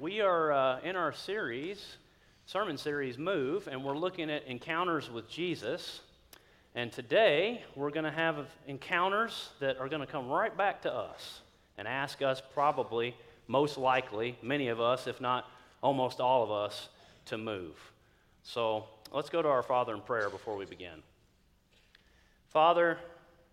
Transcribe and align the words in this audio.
We 0.00 0.20
are 0.20 0.52
uh, 0.52 0.80
in 0.84 0.94
our 0.94 1.12
series, 1.12 1.96
sermon 2.46 2.78
series 2.78 3.18
Move, 3.18 3.66
and 3.66 3.82
we're 3.82 3.96
looking 3.96 4.30
at 4.30 4.46
encounters 4.46 5.10
with 5.10 5.28
Jesus. 5.28 6.02
And 6.76 6.92
today, 6.92 7.64
we're 7.74 7.90
going 7.90 8.04
to 8.04 8.12
have 8.12 8.46
encounters 8.68 9.48
that 9.58 9.78
are 9.78 9.88
going 9.88 10.00
to 10.00 10.06
come 10.06 10.28
right 10.28 10.56
back 10.56 10.82
to 10.82 10.92
us 10.94 11.40
and 11.76 11.88
ask 11.88 12.22
us, 12.22 12.40
probably, 12.54 13.16
most 13.48 13.76
likely, 13.76 14.38
many 14.40 14.68
of 14.68 14.80
us, 14.80 15.08
if 15.08 15.20
not 15.20 15.50
almost 15.82 16.20
all 16.20 16.44
of 16.44 16.52
us, 16.52 16.90
to 17.24 17.36
move. 17.36 17.74
So 18.44 18.84
let's 19.12 19.30
go 19.30 19.42
to 19.42 19.48
our 19.48 19.64
Father 19.64 19.94
in 19.94 20.00
prayer 20.00 20.30
before 20.30 20.56
we 20.56 20.64
begin. 20.64 21.02
Father, 22.50 22.98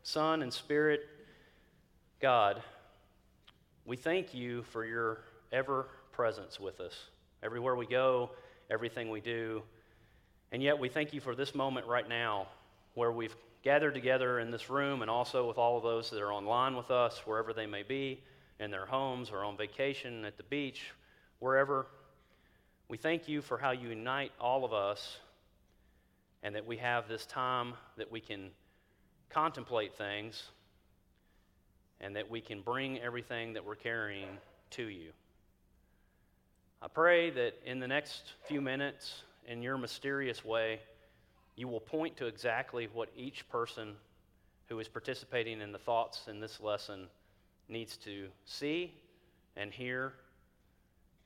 Son, 0.04 0.43
and 0.43 0.54
Spirit, 0.54 1.02
God, 2.21 2.62
we 3.84 3.98
thank 3.98 4.36
you 4.36 4.62
for 4.62 4.86
your 4.86 5.21
ever 5.52 5.88
presence 6.16 6.60
with 6.60 6.80
us. 6.80 6.94
Everywhere 7.44 7.76
we 7.76 7.86
go, 7.86 8.32
everything 8.72 9.10
we 9.10 9.20
do. 9.20 9.62
And 10.54 10.64
yet 10.64 10.80
we 10.80 10.88
thank 10.88 11.14
you 11.14 11.20
for 11.20 11.36
this 11.36 11.54
moment 11.54 11.86
right 11.88 12.08
now 12.08 12.48
where 12.94 13.12
we've 13.12 13.36
gathered 13.64 13.94
together 13.94 14.40
in 14.40 14.50
this 14.50 14.70
room 14.70 15.02
and 15.02 15.12
also 15.12 15.46
with 15.46 15.58
all 15.58 15.76
of 15.76 15.84
those 15.84 16.09
that 16.12 16.22
are 16.22 16.32
online 16.32 16.76
with 16.78 16.90
us, 16.90 17.22
wherever 17.26 17.52
they 17.52 17.66
may 17.66 17.84
be, 17.84 18.23
in 18.62 18.72
their 18.72 18.86
homes 18.86 19.30
or 19.30 19.44
on 19.44 19.58
vacation, 19.58 20.23
at 20.23 20.38
the 20.38 20.44
beach, 20.44 20.92
wherever. 21.40 21.88
We 22.88 22.98
thank 22.98 23.28
you 23.28 23.42
for 23.42 23.58
how 23.58 23.72
you 23.72 23.90
unite 23.90 24.32
all 24.40 24.64
of 24.64 24.72
us 24.72 25.18
and 26.44 26.56
that 26.56 26.66
we 26.66 26.78
have 26.78 27.09
this 27.09 27.26
time 27.26 27.73
that 27.98 28.09
we 28.09 28.22
can 28.22 28.52
contemplate 29.30 29.98
things 29.98 30.44
and 32.00 32.16
that 32.16 32.30
we 32.30 32.40
can 32.40 32.62
bring 32.62 33.00
everything 33.00 33.54
that 33.54 33.66
we're 33.66 33.76
carrying 33.76 34.38
to 34.70 34.84
you. 34.84 35.12
I 36.82 36.88
pray 36.88 37.30
that 37.32 37.54
in 37.66 37.80
the 37.80 37.88
next 37.88 38.34
few 38.48 38.62
minutes, 38.62 39.24
in 39.48 39.62
your 39.62 39.78
mysterious 39.78 40.44
way, 40.44 40.80
you 41.56 41.67
will 41.67 41.80
point 41.80 42.17
to 42.17 42.26
exactly 42.26 42.90
what 42.94 43.09
each 43.16 43.48
person 43.50 43.95
who 44.67 44.80
is 44.80 44.88
participating 44.88 45.62
in 45.62 45.72
the 45.72 45.78
thoughts 45.78 46.28
in 46.28 46.40
this 46.40 46.59
lesson 46.59 47.08
needs 47.70 47.98
to 47.98 48.28
see 48.45 48.94
and 49.56 49.72
hear, 49.72 50.14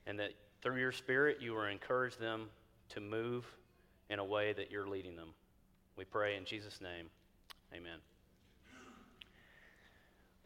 and 0.06 0.20
that 0.20 0.32
through 0.62 0.80
your 0.80 0.92
Spirit 0.92 1.38
you 1.42 1.54
will 1.54 1.64
encourage 1.64 2.18
them 2.18 2.48
to 2.90 3.00
move 3.00 3.46
in 4.10 4.20
a 4.20 4.26
way 4.26 4.54
that 4.54 4.72
you're 4.72 4.88
leading 4.88 5.16
them. 5.16 5.30
We 5.96 6.06
pray 6.06 6.36
in 6.36 6.46
Jesus' 6.46 6.80
name. 6.82 7.08
Amen. 7.74 8.00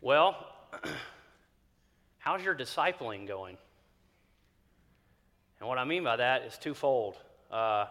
Well, 0.01 0.35
how's 2.17 2.43
your 2.43 2.55
discipling 2.55 3.27
going? 3.27 3.57
And 5.63 5.69
what 5.69 5.77
I 5.77 5.85
mean 5.85 6.03
by 6.03 6.17
that 6.17 6.41
is 6.41 6.57
twofold. 6.57 7.15
Uh, 7.49 7.85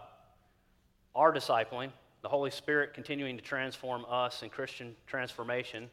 our 1.15 1.33
discipling, 1.33 1.89
the 2.21 2.29
Holy 2.29 2.51
Spirit 2.51 2.93
continuing 2.93 3.35
to 3.35 3.41
transform 3.41 4.05
us 4.07 4.43
in 4.43 4.51
Christian 4.51 4.95
transformation, 5.07 5.89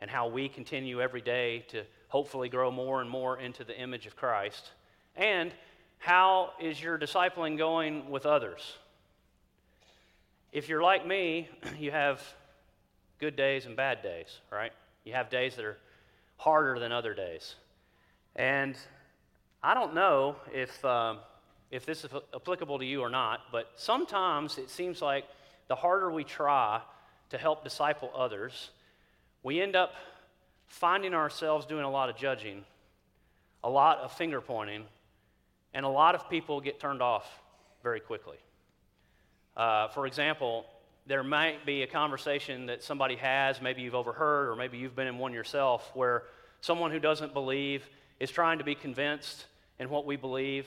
and 0.00 0.08
how 0.08 0.28
we 0.28 0.48
continue 0.48 1.00
every 1.00 1.20
day 1.20 1.64
to 1.70 1.82
hopefully 2.06 2.48
grow 2.48 2.70
more 2.70 3.00
and 3.00 3.10
more 3.10 3.40
into 3.40 3.64
the 3.64 3.76
image 3.76 4.06
of 4.06 4.14
Christ. 4.14 4.70
And 5.16 5.50
how 5.98 6.52
is 6.60 6.80
your 6.80 6.96
discipling 6.96 7.58
going 7.58 8.10
with 8.10 8.26
others? 8.26 8.76
If 10.52 10.68
you're 10.68 10.82
like 10.82 11.04
me, 11.04 11.48
you 11.80 11.90
have 11.90 12.22
good 13.18 13.34
days 13.34 13.66
and 13.66 13.74
bad 13.74 14.04
days, 14.04 14.38
right? 14.52 14.70
You 15.02 15.14
have 15.14 15.30
days 15.30 15.56
that 15.56 15.64
are 15.64 15.78
harder 16.36 16.78
than 16.78 16.92
other 16.92 17.12
days. 17.12 17.56
And 18.36 18.76
I 19.66 19.72
don't 19.72 19.94
know 19.94 20.36
if, 20.52 20.84
um, 20.84 21.20
if 21.70 21.86
this 21.86 22.04
is 22.04 22.10
applicable 22.34 22.80
to 22.80 22.84
you 22.84 23.00
or 23.00 23.08
not, 23.08 23.40
but 23.50 23.70
sometimes 23.76 24.58
it 24.58 24.68
seems 24.68 25.00
like 25.00 25.24
the 25.68 25.74
harder 25.74 26.12
we 26.12 26.22
try 26.22 26.82
to 27.30 27.38
help 27.38 27.64
disciple 27.64 28.10
others, 28.14 28.72
we 29.42 29.62
end 29.62 29.74
up 29.74 29.94
finding 30.66 31.14
ourselves 31.14 31.64
doing 31.64 31.84
a 31.84 31.90
lot 31.90 32.10
of 32.10 32.16
judging, 32.18 32.62
a 33.62 33.70
lot 33.70 34.00
of 34.00 34.12
finger 34.12 34.42
pointing, 34.42 34.84
and 35.72 35.86
a 35.86 35.88
lot 35.88 36.14
of 36.14 36.28
people 36.28 36.60
get 36.60 36.78
turned 36.78 37.00
off 37.00 37.26
very 37.82 38.00
quickly. 38.00 38.36
Uh, 39.56 39.88
for 39.88 40.06
example, 40.06 40.66
there 41.06 41.24
might 41.24 41.64
be 41.64 41.82
a 41.84 41.86
conversation 41.86 42.66
that 42.66 42.82
somebody 42.82 43.16
has, 43.16 43.62
maybe 43.62 43.80
you've 43.80 43.94
overheard, 43.94 44.50
or 44.50 44.56
maybe 44.56 44.76
you've 44.76 44.94
been 44.94 45.06
in 45.06 45.16
one 45.16 45.32
yourself, 45.32 45.90
where 45.94 46.24
someone 46.60 46.90
who 46.90 47.00
doesn't 47.00 47.32
believe 47.32 47.88
is 48.20 48.30
trying 48.30 48.58
to 48.58 48.64
be 48.64 48.74
convinced 48.74 49.46
in 49.78 49.90
what 49.90 50.06
we 50.06 50.16
believe, 50.16 50.66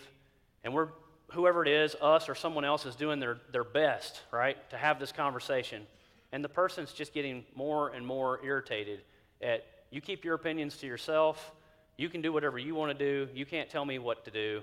and 0.64 0.74
we're 0.74 0.90
whoever 1.32 1.62
it 1.62 1.68
is, 1.68 1.96
us 2.02 2.30
or 2.30 2.36
someone 2.36 2.64
else, 2.64 2.86
is 2.86 2.96
doing 2.96 3.20
their, 3.20 3.38
their 3.52 3.64
best, 3.64 4.22
right, 4.32 4.58
to 4.70 4.78
have 4.78 5.00
this 5.00 5.12
conversation. 5.12 5.86
And 6.32 6.44
the 6.44 6.50
person's 6.50 6.94
just 6.94 7.14
getting 7.14 7.46
more 7.56 7.90
and 7.90 8.06
more 8.06 8.44
irritated 8.44 9.02
at 9.42 9.66
you 9.92 10.02
keep 10.02 10.26
your 10.26 10.36
opinions 10.36 10.78
to 10.78 10.88
yourself, 10.88 11.54
you 11.98 12.10
can 12.10 12.22
do 12.22 12.32
whatever 12.32 12.58
you 12.58 12.76
want 12.76 12.98
to 12.98 13.06
do, 13.06 13.32
you 13.34 13.46
can't 13.46 13.70
tell 13.70 13.86
me 13.86 14.00
what 14.00 14.26
to 14.26 14.32
do. 14.32 14.62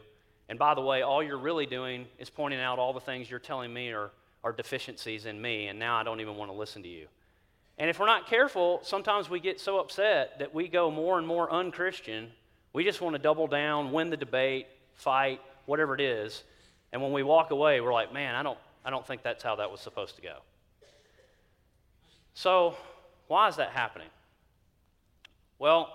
And 0.48 0.58
by 0.58 0.74
the 0.74 0.82
way, 0.82 1.02
all 1.02 1.22
you're 1.22 1.38
really 1.38 1.66
doing 1.66 2.06
is 2.18 2.28
pointing 2.28 2.60
out 2.60 2.78
all 2.78 2.92
the 2.92 3.00
things 3.00 3.30
you're 3.30 3.38
telling 3.38 3.72
me 3.72 3.92
are, 3.92 4.10
are 4.42 4.52
deficiencies 4.52 5.24
in 5.24 5.40
me, 5.40 5.68
and 5.68 5.78
now 5.78 5.96
I 5.96 6.02
don't 6.02 6.20
even 6.20 6.36
want 6.36 6.50
to 6.50 6.56
listen 6.56 6.82
to 6.82 6.88
you. 6.88 7.06
And 7.78 7.90
if 7.90 7.98
we're 7.98 8.06
not 8.06 8.28
careful, 8.28 8.80
sometimes 8.82 9.28
we 9.28 9.40
get 9.40 9.58
so 9.58 9.80
upset 9.80 10.38
that 10.38 10.54
we 10.54 10.68
go 10.68 10.90
more 10.90 11.18
and 11.18 11.26
more 11.26 11.50
unchristian 11.50 12.30
we 12.74 12.84
just 12.84 13.00
want 13.00 13.14
to 13.14 13.22
double 13.22 13.46
down, 13.46 13.92
win 13.92 14.10
the 14.10 14.16
debate, 14.16 14.66
fight, 14.94 15.40
whatever 15.64 15.94
it 15.94 16.00
is. 16.00 16.42
And 16.92 17.00
when 17.00 17.12
we 17.12 17.22
walk 17.22 17.50
away, 17.50 17.80
we're 17.80 17.92
like, 17.92 18.12
man, 18.12 18.34
I 18.34 18.42
don't, 18.42 18.58
I 18.84 18.90
don't 18.90 19.06
think 19.06 19.22
that's 19.22 19.42
how 19.42 19.56
that 19.56 19.70
was 19.70 19.80
supposed 19.80 20.16
to 20.16 20.22
go. 20.22 20.38
So, 22.34 22.76
why 23.28 23.48
is 23.48 23.56
that 23.56 23.70
happening? 23.70 24.08
Well, 25.58 25.88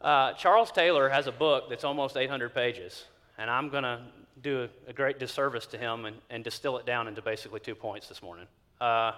uh, 0.00 0.32
Charles 0.34 0.70
Taylor 0.70 1.08
has 1.08 1.26
a 1.26 1.32
book 1.32 1.68
that's 1.68 1.82
almost 1.82 2.16
800 2.16 2.54
pages, 2.54 3.04
and 3.36 3.50
I'm 3.50 3.68
going 3.68 3.82
to 3.82 4.00
do 4.40 4.68
a, 4.86 4.90
a, 4.90 4.92
great 4.92 5.18
disservice 5.18 5.66
to 5.66 5.76
him 5.76 6.04
and, 6.04 6.16
and, 6.30 6.44
distill 6.44 6.78
it 6.78 6.86
down 6.86 7.08
into 7.08 7.20
basically 7.20 7.58
two 7.58 7.74
points 7.74 8.08
this 8.08 8.22
morning. 8.22 8.46
Uh, 8.80 9.10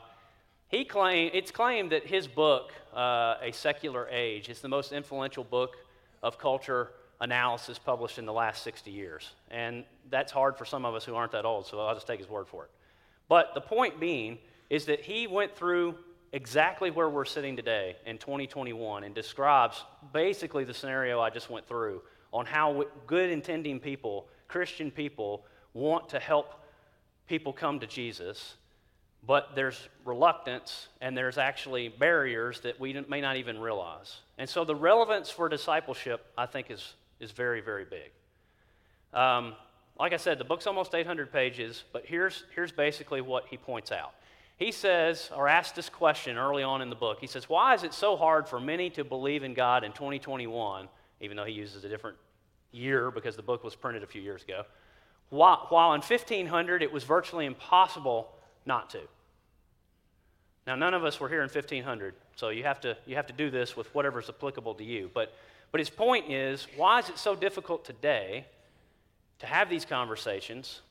he 0.69 0.87
claim, 0.87 1.31
it's 1.35 1.51
claimed 1.51 1.93
that 1.93 2.07
his 2.07 2.27
book, 2.27 2.73
uh, 2.95 3.35
A 3.43 3.53
Secular 3.53 4.09
Age, 4.09 4.49
is 4.49 4.61
the 4.61 4.69
most 4.69 4.93
influential 4.93 5.45
book 5.45 5.77
of 6.23 6.39
culture 6.39 6.91
analysis 7.21 7.79
published 7.79 8.19
in 8.19 8.27
the 8.27 8.33
last 8.33 8.63
60 8.63 8.91
years. 8.91 9.31
And 9.51 9.85
that's 10.09 10.33
hard 10.33 10.57
for 10.57 10.65
some 10.65 10.85
of 10.85 10.95
us 10.95 11.05
who 11.05 11.15
aren't 11.15 11.33
that 11.33 11.45
old, 11.45 11.67
so 11.67 11.81
I'll 11.81 11.95
just 11.95 12.07
take 12.07 12.19
his 12.19 12.29
word 12.29 12.49
for 12.49 12.65
it. 12.65 12.71
But 13.29 13.55
the 13.55 13.61
point 13.61 14.01
being 14.01 14.39
is 14.71 14.87
that 14.87 15.01
he 15.01 15.27
went 15.27 15.55
through 15.55 15.97
exactly 16.33 16.91
where 16.91 17.09
we're 17.09 17.25
sitting 17.25 17.57
today 17.57 17.97
in 18.07 18.19
2021 18.19 19.05
and 19.05 19.15
describes 19.15 19.85
basically 20.13 20.65
the 20.65 20.75
scenario 20.75 21.21
I 21.21 21.31
just 21.31 21.51
went 21.51 21.67
through 21.67 22.03
on 22.33 22.47
how 22.47 22.85
good 23.07 23.31
intending 23.31 23.81
people, 23.81 24.29
Christian 24.49 24.91
people, 24.91 25.45
want 25.75 26.09
to 26.11 26.19
help 26.19 26.55
people 27.27 27.53
come 27.53 27.81
to 27.81 27.87
Jesus 27.87 28.55
but 29.27 29.55
there's 29.55 29.89
reluctance 30.05 30.89
and 31.01 31.17
there's 31.17 31.39
actually 31.39 31.89
barriers 31.89 32.61
that 32.61 32.81
we 32.81 32.93
may 33.09 33.21
not 33.21 33.37
even 33.37 33.59
realize. 33.59 34.21
And 34.39 34.49
so 34.49 34.65
the 34.65 34.75
relevance 34.75 35.31
for 35.31 35.49
discipleship, 35.49 36.25
I 36.37 36.47
think, 36.47 36.71
is, 36.71 36.95
is 37.21 37.31
very, 37.31 37.61
very 37.61 37.85
big. 37.85 38.11
Um, 39.13 39.55
like 39.99 40.13
I 40.15 40.17
said, 40.17 40.39
the 40.39 40.45
book's 40.45 40.67
almost 40.67 40.95
800 40.95 41.33
pages, 41.33 41.85
but 41.93 42.07
here's, 42.07 42.45
here's 42.55 42.73
basically 42.73 43.21
what 43.21 43.47
he 43.49 43.57
points 43.57 43.93
out. 43.93 44.15
He 44.57 44.73
says, 44.73 45.31
or 45.35 45.49
asks 45.49 45.73
this 45.73 45.89
question 45.89 46.37
early 46.37 46.63
on 46.63 46.83
in 46.83 46.91
the 46.91 46.97
book. 46.97 47.19
He 47.21 47.27
says, 47.27 47.49
Why 47.49 47.75
is 47.75 47.83
it 47.83 47.95
so 47.95 48.17
hard 48.17 48.49
for 48.49 48.61
many 48.61 48.91
to 48.91 49.05
believe 49.05 49.43
in 49.43 49.55
God 49.55 49.85
in 49.85 49.93
2021, 49.93 50.89
even 51.21 51.37
though 51.37 51.45
he 51.45 51.53
uses 51.53 51.85
a 51.85 51.89
different 51.89 52.19
year 52.73 53.11
because 53.11 53.37
the 53.37 53.43
book 53.43 53.65
was 53.65 53.75
printed 53.75 54.03
a 54.03 54.07
few 54.07 54.21
years 54.21 54.43
ago, 54.43 54.65
while, 55.31 55.67
while 55.71 55.95
in 55.95 56.03
1500 56.03 56.83
it 56.83 56.93
was 56.93 57.05
virtually 57.05 57.47
impossible 57.47 58.33
not 58.67 58.91
to. 58.91 59.01
Now, 60.67 60.77
none 60.77 60.95
of 60.95 61.05
us 61.05 61.19
were 61.19 61.29
here 61.29 61.43
in 61.43 61.49
1500, 61.49 62.15
so 62.37 62.51
you 62.51 62.65
have 62.65 62.81
to, 62.83 62.97
you 63.07 63.17
have 63.17 63.27
to 63.27 63.33
do 63.33 63.51
this 63.51 63.77
with 63.77 63.93
whatever's 63.95 64.29
applicable 64.29 64.75
to 64.75 64.85
you. 64.85 65.11
But, 65.13 65.35
but 65.73 65.81
his 65.81 65.91
point 65.91 66.31
is 66.31 66.67
why 66.77 67.01
is 67.01 67.09
it 67.09 67.19
so 67.19 67.35
difficult 67.35 67.85
today 67.85 68.47
to 69.41 69.47
have 69.47 69.71
these 69.71 69.85
conversations? 69.85 70.83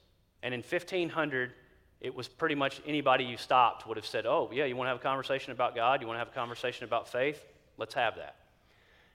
And 0.42 0.54
in 0.54 0.62
1500, 0.62 1.54
it 2.02 2.16
was 2.16 2.28
pretty 2.28 2.56
much 2.56 2.82
anybody 2.86 3.24
you 3.24 3.38
stopped 3.38 3.88
would 3.88 3.98
have 3.98 4.06
said, 4.06 4.26
Oh, 4.26 4.50
yeah, 4.52 4.66
you 4.66 4.76
want 4.76 4.88
to 4.88 4.90
have 4.90 5.00
a 5.00 5.04
conversation 5.04 5.52
about 5.52 5.76
God? 5.76 6.02
You 6.02 6.08
want 6.08 6.16
to 6.16 6.20
have 6.20 6.30
a 6.30 6.36
conversation 6.36 6.86
about 6.86 7.08
faith? 7.08 7.44
Let's 7.78 7.94
have 7.94 8.16
that. 8.16 8.36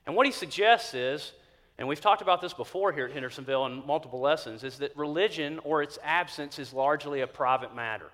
And 0.06 0.14
what 0.14 0.26
he 0.26 0.32
suggests 0.32 0.94
is, 0.94 1.32
and 1.78 1.88
we've 1.88 2.00
talked 2.00 2.22
about 2.22 2.40
this 2.40 2.52
before 2.52 2.92
here 2.92 3.06
at 3.06 3.12
Hendersonville 3.12 3.66
in 3.66 3.86
multiple 3.86 4.20
lessons, 4.20 4.64
is 4.64 4.78
that 4.78 4.96
religion 4.96 5.60
or 5.64 5.82
its 5.82 5.98
absence 6.02 6.58
is 6.58 6.72
largely 6.72 7.22
a 7.22 7.26
private 7.26 7.74
matter 7.74 8.10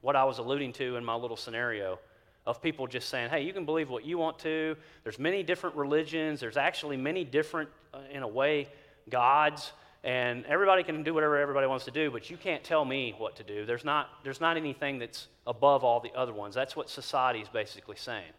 what 0.00 0.16
I 0.16 0.24
was 0.24 0.38
alluding 0.38 0.72
to 0.74 0.96
in 0.96 1.04
my 1.04 1.14
little 1.14 1.36
scenario 1.36 1.98
of 2.46 2.62
people 2.62 2.86
just 2.86 3.08
saying, 3.08 3.30
hey, 3.30 3.42
you 3.42 3.52
can 3.52 3.64
believe 3.64 3.90
what 3.90 4.04
you 4.04 4.18
want 4.18 4.38
to. 4.40 4.76
There's 5.04 5.18
many 5.18 5.42
different 5.42 5.76
religions. 5.76 6.40
There's 6.40 6.56
actually 6.56 6.96
many 6.96 7.24
different, 7.24 7.68
uh, 7.92 7.98
in 8.10 8.22
a 8.22 8.28
way, 8.28 8.68
gods. 9.08 9.72
and 10.02 10.46
everybody 10.46 10.82
can 10.82 11.02
do 11.02 11.12
whatever 11.12 11.36
everybody 11.36 11.66
wants 11.66 11.84
to 11.84 11.90
do, 11.90 12.10
but 12.10 12.30
you 12.30 12.36
can't 12.38 12.64
tell 12.64 12.84
me 12.84 13.14
what 13.18 13.36
to 13.36 13.42
do. 13.42 13.66
There's 13.66 13.84
not, 13.84 14.08
there's 14.24 14.40
not 14.40 14.56
anything 14.56 14.98
that's 14.98 15.28
above 15.46 15.84
all 15.84 16.00
the 16.00 16.12
other 16.14 16.32
ones. 16.32 16.54
That's 16.54 16.74
what 16.74 16.88
society 16.88 17.40
is 17.40 17.48
basically 17.48 17.96
saying. 17.96 18.32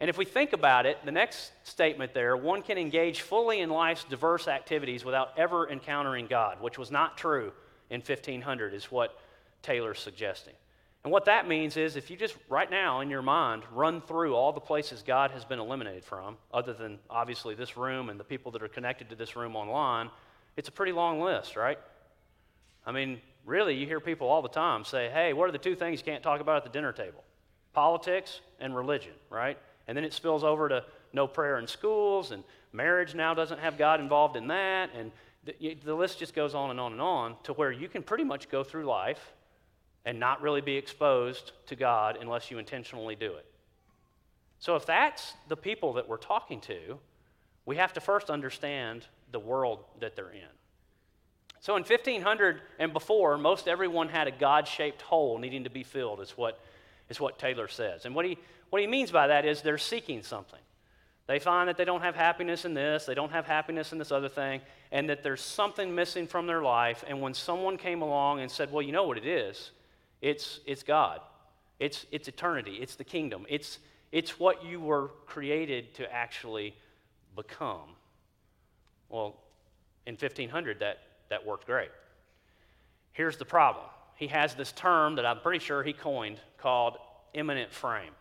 And 0.00 0.08
if 0.08 0.16
we 0.18 0.24
think 0.24 0.52
about 0.52 0.86
it, 0.86 0.98
the 1.04 1.12
next 1.12 1.52
statement 1.62 2.14
there, 2.14 2.36
one 2.36 2.62
can 2.62 2.78
engage 2.78 3.20
fully 3.20 3.60
in 3.60 3.70
life's 3.70 4.02
diverse 4.04 4.48
activities 4.48 5.04
without 5.04 5.38
ever 5.38 5.70
encountering 5.70 6.26
God, 6.26 6.60
which 6.60 6.78
was 6.78 6.90
not 6.90 7.18
true 7.18 7.52
in 7.90 8.00
1500, 8.00 8.72
is 8.72 8.86
what 8.86 9.20
Taylor's 9.62 10.00
suggesting. 10.00 10.54
And 11.02 11.12
what 11.12 11.24
that 11.24 11.48
means 11.48 11.76
is 11.76 11.96
if 11.96 12.10
you 12.10 12.16
just 12.16 12.36
right 12.48 12.70
now 12.70 13.00
in 13.00 13.08
your 13.08 13.22
mind 13.22 13.62
run 13.72 14.02
through 14.02 14.34
all 14.34 14.52
the 14.52 14.60
places 14.60 15.02
God 15.02 15.30
has 15.30 15.44
been 15.44 15.58
eliminated 15.58 16.04
from, 16.04 16.36
other 16.52 16.74
than 16.74 16.98
obviously 17.08 17.54
this 17.54 17.76
room 17.76 18.10
and 18.10 18.20
the 18.20 18.24
people 18.24 18.52
that 18.52 18.62
are 18.62 18.68
connected 18.68 19.08
to 19.08 19.16
this 19.16 19.34
room 19.34 19.56
online, 19.56 20.10
it's 20.56 20.68
a 20.68 20.72
pretty 20.72 20.92
long 20.92 21.20
list, 21.20 21.56
right? 21.56 21.78
I 22.84 22.92
mean, 22.92 23.20
really, 23.46 23.74
you 23.74 23.86
hear 23.86 24.00
people 24.00 24.28
all 24.28 24.42
the 24.42 24.48
time 24.48 24.84
say, 24.84 25.08
hey, 25.10 25.32
what 25.32 25.48
are 25.48 25.52
the 25.52 25.58
two 25.58 25.74
things 25.74 26.00
you 26.00 26.04
can't 26.04 26.22
talk 26.22 26.40
about 26.40 26.58
at 26.58 26.64
the 26.64 26.70
dinner 26.70 26.92
table? 26.92 27.24
Politics 27.72 28.40
and 28.58 28.76
religion, 28.76 29.12
right? 29.30 29.56
And 29.88 29.96
then 29.96 30.04
it 30.04 30.12
spills 30.12 30.44
over 30.44 30.68
to 30.68 30.84
no 31.12 31.26
prayer 31.26 31.58
in 31.58 31.66
schools, 31.66 32.30
and 32.30 32.44
marriage 32.72 33.14
now 33.14 33.32
doesn't 33.32 33.58
have 33.58 33.78
God 33.78 34.00
involved 34.00 34.36
in 34.36 34.48
that. 34.48 34.90
And 34.94 35.12
the, 35.44 35.78
the 35.82 35.94
list 35.94 36.18
just 36.18 36.34
goes 36.34 36.54
on 36.54 36.70
and 36.70 36.78
on 36.78 36.92
and 36.92 37.00
on 37.00 37.36
to 37.44 37.54
where 37.54 37.72
you 37.72 37.88
can 37.88 38.02
pretty 38.02 38.24
much 38.24 38.50
go 38.50 38.62
through 38.62 38.84
life 38.84 39.32
and 40.04 40.18
not 40.18 40.42
really 40.42 40.60
be 40.60 40.76
exposed 40.76 41.52
to 41.66 41.76
God 41.76 42.16
unless 42.20 42.50
you 42.50 42.58
intentionally 42.58 43.14
do 43.14 43.34
it. 43.34 43.46
So, 44.58 44.76
if 44.76 44.84
that's 44.86 45.34
the 45.48 45.56
people 45.56 45.94
that 45.94 46.08
we're 46.08 46.18
talking 46.18 46.60
to, 46.62 46.98
we 47.64 47.76
have 47.76 47.92
to 47.94 48.00
first 48.00 48.30
understand 48.30 49.06
the 49.32 49.38
world 49.38 49.84
that 50.00 50.16
they're 50.16 50.30
in. 50.30 50.40
So, 51.60 51.76
in 51.76 51.82
1500 51.82 52.60
and 52.78 52.92
before, 52.92 53.36
most 53.38 53.68
everyone 53.68 54.08
had 54.08 54.26
a 54.26 54.30
God 54.30 54.66
shaped 54.66 55.02
hole 55.02 55.38
needing 55.38 55.64
to 55.64 55.70
be 55.70 55.82
filled, 55.82 56.20
is 56.20 56.30
what, 56.32 56.58
is 57.08 57.20
what 57.20 57.38
Taylor 57.38 57.68
says. 57.68 58.06
And 58.06 58.14
what 58.14 58.24
he, 58.24 58.38
what 58.70 58.80
he 58.80 58.88
means 58.88 59.10
by 59.10 59.26
that 59.26 59.44
is 59.44 59.62
they're 59.62 59.78
seeking 59.78 60.22
something. 60.22 60.60
They 61.26 61.38
find 61.38 61.68
that 61.68 61.76
they 61.76 61.84
don't 61.84 62.02
have 62.02 62.16
happiness 62.16 62.64
in 62.64 62.74
this, 62.74 63.06
they 63.06 63.14
don't 63.14 63.30
have 63.30 63.46
happiness 63.46 63.92
in 63.92 63.98
this 63.98 64.10
other 64.10 64.28
thing, 64.28 64.62
and 64.90 65.08
that 65.10 65.22
there's 65.22 65.40
something 65.40 65.94
missing 65.94 66.26
from 66.26 66.46
their 66.46 66.62
life. 66.62 67.04
And 67.06 67.20
when 67.20 67.34
someone 67.34 67.76
came 67.76 68.02
along 68.02 68.40
and 68.40 68.50
said, 68.50 68.72
Well, 68.72 68.82
you 68.82 68.92
know 68.92 69.04
what 69.04 69.16
it 69.16 69.26
is? 69.26 69.70
It's, 70.20 70.60
it's 70.66 70.82
God, 70.82 71.20
it's, 71.78 72.06
it's 72.12 72.28
eternity, 72.28 72.78
it's 72.80 72.94
the 72.94 73.04
kingdom, 73.04 73.46
it's, 73.48 73.78
it's 74.12 74.38
what 74.38 74.64
you 74.64 74.80
were 74.80 75.08
created 75.26 75.94
to 75.94 76.12
actually 76.12 76.74
become. 77.36 77.88
Well, 79.08 79.36
in 80.06 80.14
1500, 80.14 80.80
that, 80.80 80.98
that 81.28 81.46
worked 81.46 81.66
great. 81.66 81.90
Here's 83.12 83.36
the 83.36 83.44
problem 83.44 83.86
he 84.16 84.26
has 84.26 84.54
this 84.54 84.72
term 84.72 85.16
that 85.16 85.24
I'm 85.24 85.40
pretty 85.40 85.64
sure 85.64 85.82
he 85.82 85.94
coined 85.94 86.38
called 86.58 86.98
immanent 87.32 87.72
frame. 87.72 88.12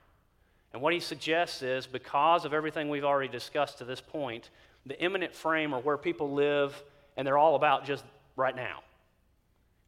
And 0.71 0.81
what 0.81 0.93
he 0.93 0.99
suggests 0.99 1.61
is 1.61 1.87
because 1.87 2.45
of 2.45 2.53
everything 2.53 2.89
we've 2.89 3.03
already 3.03 3.27
discussed 3.27 3.79
to 3.79 3.85
this 3.85 3.99
point, 3.99 4.49
the 4.85 4.99
immanent 5.01 5.35
frame 5.35 5.73
are 5.73 5.81
where 5.81 5.97
people 5.97 6.31
live 6.31 6.81
and 7.17 7.27
they're 7.27 7.37
all 7.37 7.55
about 7.55 7.85
just 7.85 8.05
right 8.35 8.55
now. 8.55 8.79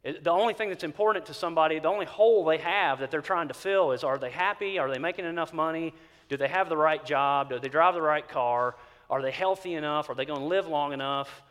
The 0.02 0.30
only 0.30 0.54
thing 0.54 0.68
that's 0.68 0.82
important 0.82 1.26
to 1.26 1.34
somebody, 1.34 1.78
the 1.78 1.88
only 1.88 2.06
hole 2.06 2.44
they 2.44 2.58
have 2.58 2.98
that 2.98 3.10
they're 3.10 3.20
trying 3.20 3.48
to 3.48 3.54
fill 3.54 3.92
is 3.92 4.02
are 4.02 4.18
they 4.18 4.30
happy? 4.30 4.78
Are 4.78 4.90
they 4.90 4.98
making 4.98 5.24
enough 5.24 5.52
money? 5.52 5.94
Do 6.28 6.36
they 6.36 6.48
have 6.48 6.68
the 6.68 6.76
right 6.76 7.04
job? 7.04 7.50
Do 7.50 7.58
they 7.60 7.68
drive 7.68 7.94
the 7.94 8.02
right 8.02 8.26
car? 8.28 8.74
Are 9.08 9.22
they 9.22 9.30
healthy 9.30 9.74
enough? 9.74 10.10
Are 10.10 10.14
they 10.14 10.24
going 10.24 10.40
to 10.40 10.46
live 10.46 10.66
long 10.66 10.92
enough? 10.92 11.42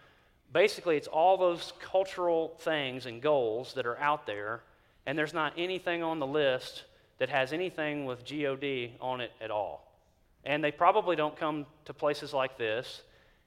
Basically, 0.51 0.97
it's 0.97 1.07
all 1.07 1.37
those 1.37 1.71
cultural 1.79 2.57
things 2.59 3.05
and 3.05 3.21
goals 3.21 3.73
that 3.75 3.85
are 3.85 3.97
out 3.99 4.25
there, 4.25 4.61
and 5.05 5.17
there's 5.17 5.33
not 5.33 5.53
anything 5.57 6.03
on 6.03 6.19
the 6.19 6.27
list 6.27 6.83
that 7.19 7.29
has 7.29 7.53
anything 7.53 8.05
with 8.05 8.25
God 8.25 8.89
on 8.99 9.21
it 9.21 9.31
at 9.39 9.51
all. 9.51 9.93
And 10.43 10.61
they 10.61 10.71
probably 10.71 11.15
don't 11.15 11.37
come 11.37 11.67
to 11.85 11.93
places 11.93 12.33
like 12.33 12.57
this, 12.57 13.03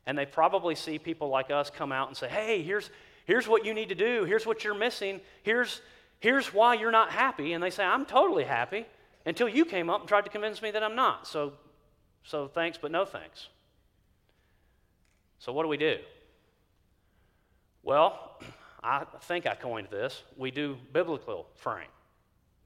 and 0.06 0.16
they 0.16 0.24
probably 0.24 0.74
see 0.74 0.98
people 0.98 1.28
like 1.28 1.50
us 1.50 1.68
come 1.68 1.92
out 1.92 2.08
and 2.08 2.16
say, 2.16 2.28
hey, 2.28 2.62
here's, 2.62 2.88
here's 3.24 3.48
what 3.48 3.64
you 3.64 3.74
need 3.74 3.88
to 3.88 3.94
do, 3.94 4.24
here's 4.24 4.46
what 4.46 4.64
you're 4.64 4.74
missing, 4.74 5.20
here's, 5.42 5.80
here's 6.20 6.52
why 6.52 6.74
you're 6.74 6.92
not 6.92 7.10
happy. 7.10 7.52
And 7.52 7.62
they 7.62 7.70
say, 7.70 7.84
I'm 7.84 8.06
totally 8.06 8.44
happy 8.44 8.86
until 9.26 9.48
you 9.48 9.64
came 9.64 9.90
up 9.90 10.00
and 10.00 10.08
tried 10.08 10.24
to 10.24 10.30
convince 10.30 10.62
me 10.62 10.70
that 10.70 10.82
I'm 10.82 10.94
not. 10.94 11.26
So, 11.26 11.54
so 12.22 12.48
thanks, 12.48 12.78
but 12.80 12.90
no 12.90 13.04
thanks. 13.04 13.48
So, 15.38 15.52
what 15.52 15.62
do 15.62 15.68
we 15.68 15.76
do? 15.76 15.98
Well, 17.82 18.40
I 18.82 19.04
think 19.22 19.46
I 19.46 19.54
coined 19.54 19.88
this. 19.90 20.22
We 20.36 20.50
do 20.50 20.76
biblical 20.92 21.46
frame. 21.54 21.88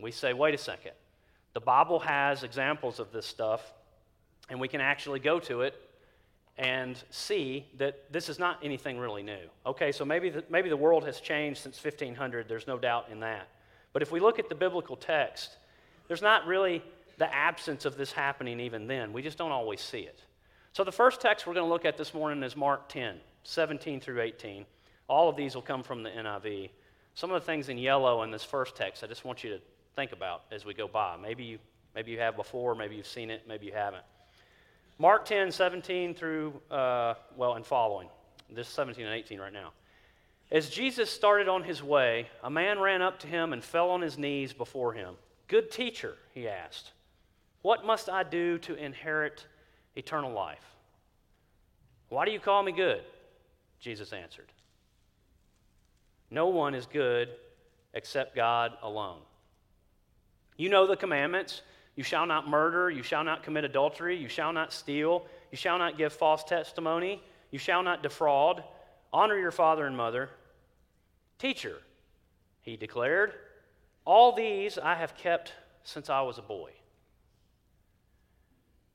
We 0.00 0.10
say, 0.10 0.32
wait 0.32 0.54
a 0.54 0.58
second. 0.58 0.92
The 1.54 1.60
Bible 1.60 2.00
has 2.00 2.42
examples 2.42 2.98
of 2.98 3.12
this 3.12 3.26
stuff, 3.26 3.72
and 4.48 4.60
we 4.60 4.68
can 4.68 4.80
actually 4.80 5.20
go 5.20 5.38
to 5.40 5.62
it 5.62 5.74
and 6.58 7.00
see 7.10 7.64
that 7.78 8.12
this 8.12 8.28
is 8.28 8.38
not 8.38 8.58
anything 8.64 8.98
really 8.98 9.22
new. 9.22 9.48
Okay, 9.64 9.92
so 9.92 10.04
maybe 10.04 10.28
the, 10.28 10.44
maybe 10.50 10.68
the 10.68 10.76
world 10.76 11.04
has 11.04 11.20
changed 11.20 11.62
since 11.62 11.82
1500, 11.82 12.48
there's 12.48 12.66
no 12.66 12.76
doubt 12.76 13.06
in 13.10 13.20
that. 13.20 13.48
But 13.92 14.02
if 14.02 14.10
we 14.10 14.18
look 14.18 14.40
at 14.40 14.48
the 14.48 14.54
biblical 14.56 14.96
text, 14.96 15.56
there's 16.08 16.22
not 16.22 16.46
really 16.46 16.82
the 17.16 17.32
absence 17.32 17.84
of 17.84 17.96
this 17.96 18.10
happening 18.10 18.58
even 18.58 18.88
then. 18.88 19.12
We 19.12 19.22
just 19.22 19.38
don't 19.38 19.52
always 19.52 19.80
see 19.80 20.00
it. 20.00 20.20
So 20.72 20.82
the 20.84 20.92
first 20.92 21.20
text 21.20 21.46
we're 21.46 21.54
going 21.54 21.66
to 21.66 21.72
look 21.72 21.84
at 21.84 21.96
this 21.96 22.12
morning 22.12 22.42
is 22.42 22.56
Mark 22.56 22.88
10, 22.88 23.16
17 23.44 24.00
through 24.00 24.20
18. 24.20 24.66
All 25.08 25.28
of 25.28 25.36
these 25.36 25.54
will 25.54 25.62
come 25.62 25.82
from 25.82 26.02
the 26.02 26.10
NIV. 26.10 26.70
Some 27.14 27.30
of 27.30 27.40
the 27.40 27.46
things 27.46 27.68
in 27.68 27.78
yellow 27.78 28.22
in 28.24 28.30
this 28.30 28.44
first 28.44 28.76
text, 28.76 29.02
I 29.02 29.06
just 29.06 29.24
want 29.24 29.42
you 29.42 29.50
to 29.50 29.60
think 29.96 30.12
about 30.12 30.42
as 30.50 30.64
we 30.64 30.74
go 30.74 30.88
by. 30.88 31.16
Maybe 31.20 31.44
you, 31.44 31.58
maybe 31.94 32.10
you 32.10 32.18
have 32.18 32.36
before, 32.36 32.74
maybe 32.74 32.96
you've 32.96 33.06
seen 33.06 33.30
it, 33.30 33.42
maybe 33.48 33.66
you 33.66 33.72
haven't. 33.72 34.04
Mark 34.98 35.24
10, 35.24 35.52
17 35.52 36.14
through, 36.14 36.60
uh, 36.70 37.14
well, 37.36 37.54
and 37.54 37.64
following. 37.64 38.08
This 38.50 38.68
17 38.68 39.04
and 39.04 39.14
18 39.14 39.38
right 39.38 39.52
now. 39.52 39.72
As 40.50 40.70
Jesus 40.70 41.10
started 41.10 41.46
on 41.46 41.62
his 41.62 41.82
way, 41.82 42.28
a 42.42 42.50
man 42.50 42.78
ran 42.78 43.02
up 43.02 43.18
to 43.20 43.26
him 43.26 43.52
and 43.52 43.62
fell 43.62 43.90
on 43.90 44.00
his 44.00 44.16
knees 44.16 44.52
before 44.52 44.94
him. 44.94 45.14
Good 45.46 45.70
teacher, 45.70 46.16
he 46.34 46.48
asked, 46.48 46.92
what 47.62 47.84
must 47.84 48.08
I 48.08 48.22
do 48.22 48.58
to 48.58 48.74
inherit 48.74 49.46
eternal 49.96 50.32
life? 50.32 50.64
Why 52.08 52.24
do 52.24 52.30
you 52.30 52.40
call 52.40 52.62
me 52.62 52.72
good? 52.72 53.02
Jesus 53.80 54.12
answered. 54.12 54.50
No 56.30 56.46
one 56.46 56.74
is 56.74 56.86
good 56.86 57.28
except 57.94 58.34
God 58.34 58.72
alone. 58.82 59.20
You 60.56 60.68
know 60.68 60.86
the 60.86 60.96
commandments. 60.96 61.62
You 61.98 62.04
shall 62.04 62.26
not 62.26 62.48
murder. 62.48 62.92
You 62.92 63.02
shall 63.02 63.24
not 63.24 63.42
commit 63.42 63.64
adultery. 63.64 64.16
You 64.16 64.28
shall 64.28 64.52
not 64.52 64.72
steal. 64.72 65.26
You 65.50 65.58
shall 65.58 65.78
not 65.78 65.98
give 65.98 66.12
false 66.12 66.44
testimony. 66.44 67.20
You 67.50 67.58
shall 67.58 67.82
not 67.82 68.04
defraud. 68.04 68.62
Honor 69.12 69.36
your 69.36 69.50
father 69.50 69.84
and 69.84 69.96
mother. 69.96 70.30
Teacher, 71.40 71.78
he 72.60 72.76
declared, 72.76 73.32
all 74.04 74.30
these 74.30 74.78
I 74.78 74.94
have 74.94 75.16
kept 75.16 75.54
since 75.82 76.08
I 76.08 76.20
was 76.20 76.38
a 76.38 76.42
boy. 76.42 76.70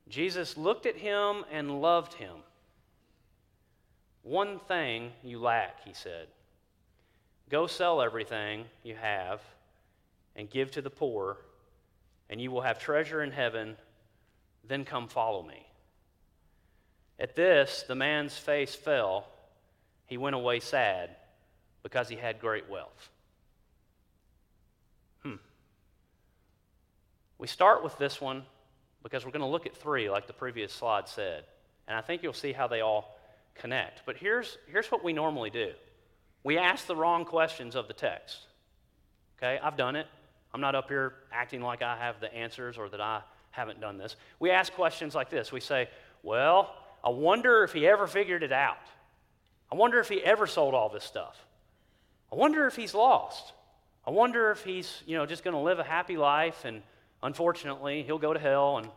Jesus 0.08 0.56
looked 0.56 0.86
at 0.86 0.96
him 0.96 1.44
and 1.52 1.82
loved 1.82 2.14
him. 2.14 2.36
One 4.22 4.58
thing 4.60 5.12
you 5.22 5.40
lack, 5.40 5.84
he 5.84 5.92
said. 5.92 6.28
Go 7.50 7.66
sell 7.66 8.00
everything 8.00 8.64
you 8.82 8.94
have 8.94 9.42
and 10.36 10.48
give 10.48 10.70
to 10.70 10.80
the 10.80 10.88
poor 10.88 11.36
and 12.30 12.40
you 12.40 12.50
will 12.50 12.62
have 12.62 12.78
treasure 12.78 13.22
in 13.22 13.30
heaven. 13.30 13.76
Then 14.66 14.84
come 14.84 15.08
follow 15.08 15.42
me. 15.42 15.66
At 17.18 17.36
this, 17.36 17.84
the 17.86 17.94
man's 17.94 18.36
face 18.36 18.74
fell. 18.74 19.28
He 20.06 20.16
went 20.16 20.34
away 20.34 20.60
sad 20.60 21.16
because 21.82 22.08
he 22.08 22.16
had 22.16 22.40
great 22.40 22.68
wealth. 22.68 23.10
Hmm. 25.22 25.36
We 27.38 27.46
start 27.46 27.84
with 27.84 27.96
this 27.98 28.20
one 28.20 28.42
because 29.02 29.24
we're 29.24 29.32
going 29.32 29.42
to 29.42 29.46
look 29.46 29.66
at 29.66 29.76
three, 29.76 30.10
like 30.10 30.26
the 30.26 30.32
previous 30.32 30.72
slide 30.72 31.08
said. 31.08 31.44
And 31.86 31.96
I 31.96 32.00
think 32.00 32.22
you'll 32.22 32.32
see 32.32 32.52
how 32.52 32.66
they 32.66 32.80
all 32.80 33.16
connect. 33.54 34.02
But 34.06 34.16
here's, 34.16 34.58
here's 34.66 34.90
what 34.90 35.04
we 35.04 35.12
normally 35.12 35.50
do 35.50 35.72
we 36.42 36.58
ask 36.58 36.86
the 36.86 36.96
wrong 36.96 37.24
questions 37.24 37.74
of 37.74 37.88
the 37.88 37.94
text. 37.94 38.38
Okay, 39.38 39.58
I've 39.62 39.76
done 39.76 39.96
it. 39.96 40.06
I'm 40.54 40.60
not 40.60 40.76
up 40.76 40.88
here 40.88 41.14
acting 41.32 41.60
like 41.60 41.82
I 41.82 41.96
have 41.96 42.20
the 42.20 42.32
answers 42.32 42.78
or 42.78 42.88
that 42.90 43.00
I 43.00 43.22
haven't 43.50 43.80
done 43.80 43.98
this. 43.98 44.14
We 44.38 44.52
ask 44.52 44.72
questions 44.72 45.14
like 45.14 45.28
this 45.28 45.50
We 45.50 45.58
say, 45.58 45.88
Well, 46.22 46.72
I 47.02 47.10
wonder 47.10 47.64
if 47.64 47.72
he 47.72 47.86
ever 47.88 48.06
figured 48.06 48.44
it 48.44 48.52
out. 48.52 48.78
I 49.70 49.74
wonder 49.74 49.98
if 49.98 50.08
he 50.08 50.22
ever 50.22 50.46
sold 50.46 50.72
all 50.72 50.88
this 50.88 51.02
stuff. 51.02 51.44
I 52.32 52.36
wonder 52.36 52.66
if 52.68 52.76
he's 52.76 52.94
lost. 52.94 53.52
I 54.06 54.10
wonder 54.10 54.52
if 54.52 54.62
he's, 54.62 55.02
you 55.06 55.16
know, 55.16 55.26
just 55.26 55.42
going 55.42 55.54
to 55.54 55.60
live 55.60 55.80
a 55.80 55.84
happy 55.84 56.16
life 56.16 56.64
and 56.64 56.82
unfortunately 57.22 58.04
he'll 58.04 58.18
go 58.18 58.32
to 58.32 58.38
hell 58.38 58.78
and 58.78 58.88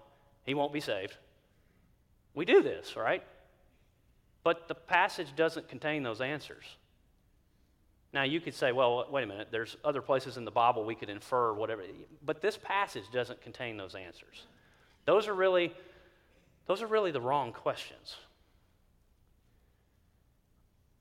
he 0.43 0.53
won't 0.53 0.73
be 0.73 0.81
saved. 0.81 1.17
We 2.35 2.45
do 2.45 2.61
this, 2.61 2.95
right? 2.95 3.23
But 4.43 4.67
the 4.67 4.75
passage 4.75 5.35
doesn't 5.35 5.69
contain 5.69 6.03
those 6.03 6.21
answers. 6.21 6.65
Now, 8.17 8.23
you 8.23 8.41
could 8.41 8.55
say, 8.55 8.71
well, 8.71 9.05
wait 9.11 9.25
a 9.25 9.27
minute, 9.27 9.49
there's 9.51 9.77
other 9.83 10.01
places 10.01 10.37
in 10.37 10.43
the 10.43 10.49
Bible 10.49 10.83
we 10.83 10.95
could 10.95 11.11
infer 11.11 11.53
whatever. 11.53 11.83
But 12.25 12.41
this 12.41 12.57
passage 12.57 13.03
doesn't 13.13 13.43
contain 13.43 13.77
those 13.77 13.93
answers. 13.93 14.47
Those 15.05 15.27
are 15.27 15.35
really, 15.35 15.71
those 16.65 16.81
are 16.81 16.87
really 16.87 17.11
the 17.11 17.21
wrong 17.21 17.53
questions. 17.53 18.15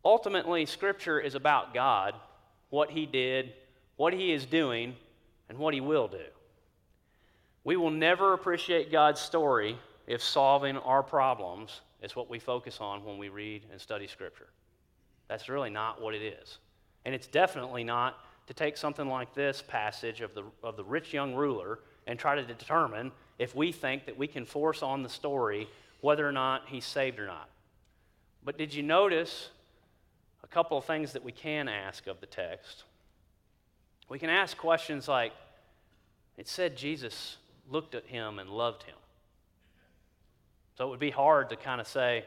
Ultimately, 0.04 0.66
Scripture 0.66 1.18
is 1.18 1.34
about 1.34 1.72
God, 1.72 2.12
what 2.68 2.90
He 2.90 3.06
did, 3.06 3.54
what 3.96 4.12
He 4.12 4.30
is 4.30 4.44
doing, 4.44 4.94
and 5.48 5.56
what 5.56 5.72
He 5.72 5.80
will 5.80 6.08
do. 6.08 6.26
We 7.64 7.78
will 7.78 7.90
never 7.90 8.34
appreciate 8.34 8.92
God's 8.92 9.22
story 9.22 9.78
if 10.06 10.22
solving 10.22 10.76
our 10.76 11.02
problems 11.02 11.80
is 12.02 12.14
what 12.14 12.28
we 12.28 12.38
focus 12.38 12.78
on 12.82 13.06
when 13.06 13.16
we 13.16 13.30
read 13.30 13.62
and 13.72 13.80
study 13.80 14.06
Scripture. 14.06 14.48
That's 15.28 15.48
really 15.48 15.70
not 15.70 16.02
what 16.02 16.14
it 16.14 16.20
is. 16.20 16.58
And 17.06 17.14
it's 17.14 17.28
definitely 17.28 17.84
not 17.84 18.18
to 18.48 18.52
take 18.52 18.76
something 18.76 19.08
like 19.08 19.32
this 19.32 19.62
passage 19.66 20.20
of 20.20 20.34
the, 20.34 20.42
of 20.64 20.76
the 20.76 20.82
rich 20.82 21.14
young 21.14 21.36
ruler 21.36 21.78
and 22.08 22.18
try 22.18 22.34
to 22.34 22.42
determine 22.42 23.12
if 23.38 23.54
we 23.54 23.70
think 23.70 24.06
that 24.06 24.18
we 24.18 24.26
can 24.26 24.44
force 24.44 24.82
on 24.82 25.04
the 25.04 25.08
story 25.08 25.68
whether 26.00 26.28
or 26.28 26.32
not 26.32 26.64
he's 26.66 26.84
saved 26.84 27.20
or 27.20 27.26
not. 27.26 27.48
But 28.44 28.58
did 28.58 28.74
you 28.74 28.82
notice 28.82 29.50
a 30.42 30.48
couple 30.48 30.76
of 30.76 30.84
things 30.84 31.12
that 31.12 31.22
we 31.22 31.30
can 31.30 31.68
ask 31.68 32.08
of 32.08 32.20
the 32.20 32.26
text? 32.26 32.82
We 34.08 34.18
can 34.18 34.28
ask 34.28 34.56
questions 34.56 35.06
like 35.06 35.32
it 36.36 36.48
said 36.48 36.76
Jesus 36.76 37.36
looked 37.70 37.94
at 37.94 38.06
him 38.06 38.40
and 38.40 38.50
loved 38.50 38.82
him. 38.82 38.96
So 40.76 40.88
it 40.88 40.90
would 40.90 41.00
be 41.00 41.10
hard 41.10 41.50
to 41.50 41.56
kind 41.56 41.80
of 41.80 41.86
say, 41.86 42.24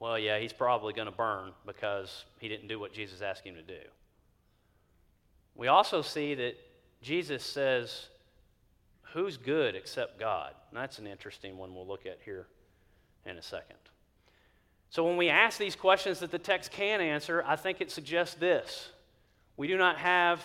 well, 0.00 0.18
yeah, 0.18 0.38
he's 0.38 0.54
probably 0.54 0.94
going 0.94 1.06
to 1.06 1.14
burn 1.14 1.52
because 1.66 2.24
he 2.40 2.48
didn't 2.48 2.68
do 2.68 2.80
what 2.80 2.92
Jesus 2.92 3.20
asked 3.20 3.44
him 3.44 3.54
to 3.54 3.62
do. 3.62 3.80
We 5.54 5.68
also 5.68 6.00
see 6.00 6.34
that 6.34 6.54
Jesus 7.02 7.44
says, 7.44 8.06
Who's 9.12 9.36
good 9.36 9.74
except 9.74 10.18
God? 10.18 10.54
And 10.70 10.80
that's 10.80 10.98
an 10.98 11.06
interesting 11.06 11.58
one 11.58 11.74
we'll 11.74 11.86
look 11.86 12.06
at 12.06 12.20
here 12.24 12.46
in 13.26 13.36
a 13.36 13.42
second. 13.42 13.76
So, 14.88 15.04
when 15.04 15.16
we 15.16 15.28
ask 15.28 15.58
these 15.58 15.76
questions 15.76 16.20
that 16.20 16.30
the 16.30 16.38
text 16.38 16.70
can 16.70 17.00
answer, 17.00 17.44
I 17.46 17.56
think 17.56 17.80
it 17.80 17.90
suggests 17.90 18.36
this 18.36 18.90
We 19.56 19.66
do 19.66 19.76
not 19.76 19.98
have 19.98 20.42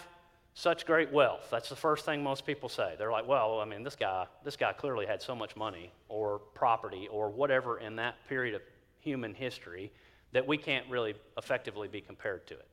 such 0.53 0.85
great 0.85 1.12
wealth. 1.12 1.47
That's 1.51 1.69
the 1.69 1.75
first 1.75 2.05
thing 2.05 2.24
most 2.24 2.45
people 2.45 2.69
say. 2.69 2.95
They're 2.97 3.12
like, 3.12 3.27
well, 3.27 3.59
I 3.59 3.65
mean, 3.65 3.83
this 3.83 3.95
guy, 3.95 4.25
this 4.43 4.55
guy 4.55 4.74
clearly 4.74 5.05
had 5.05 5.21
so 5.21 5.35
much 5.35 5.55
money 5.55 5.91
or 6.07 6.39
property 6.55 7.07
or 7.12 7.29
whatever 7.29 7.77
in 7.77 7.97
that 7.97 8.15
period 8.27 8.55
of 8.55 8.62
human 9.05 9.33
history 9.33 9.91
that 10.33 10.45
we 10.45 10.57
can't 10.57 10.85
really 10.89 11.13
effectively 11.38 11.88
be 11.88 12.01
compared 12.01 12.45
to 12.47 12.55
it. 12.55 12.67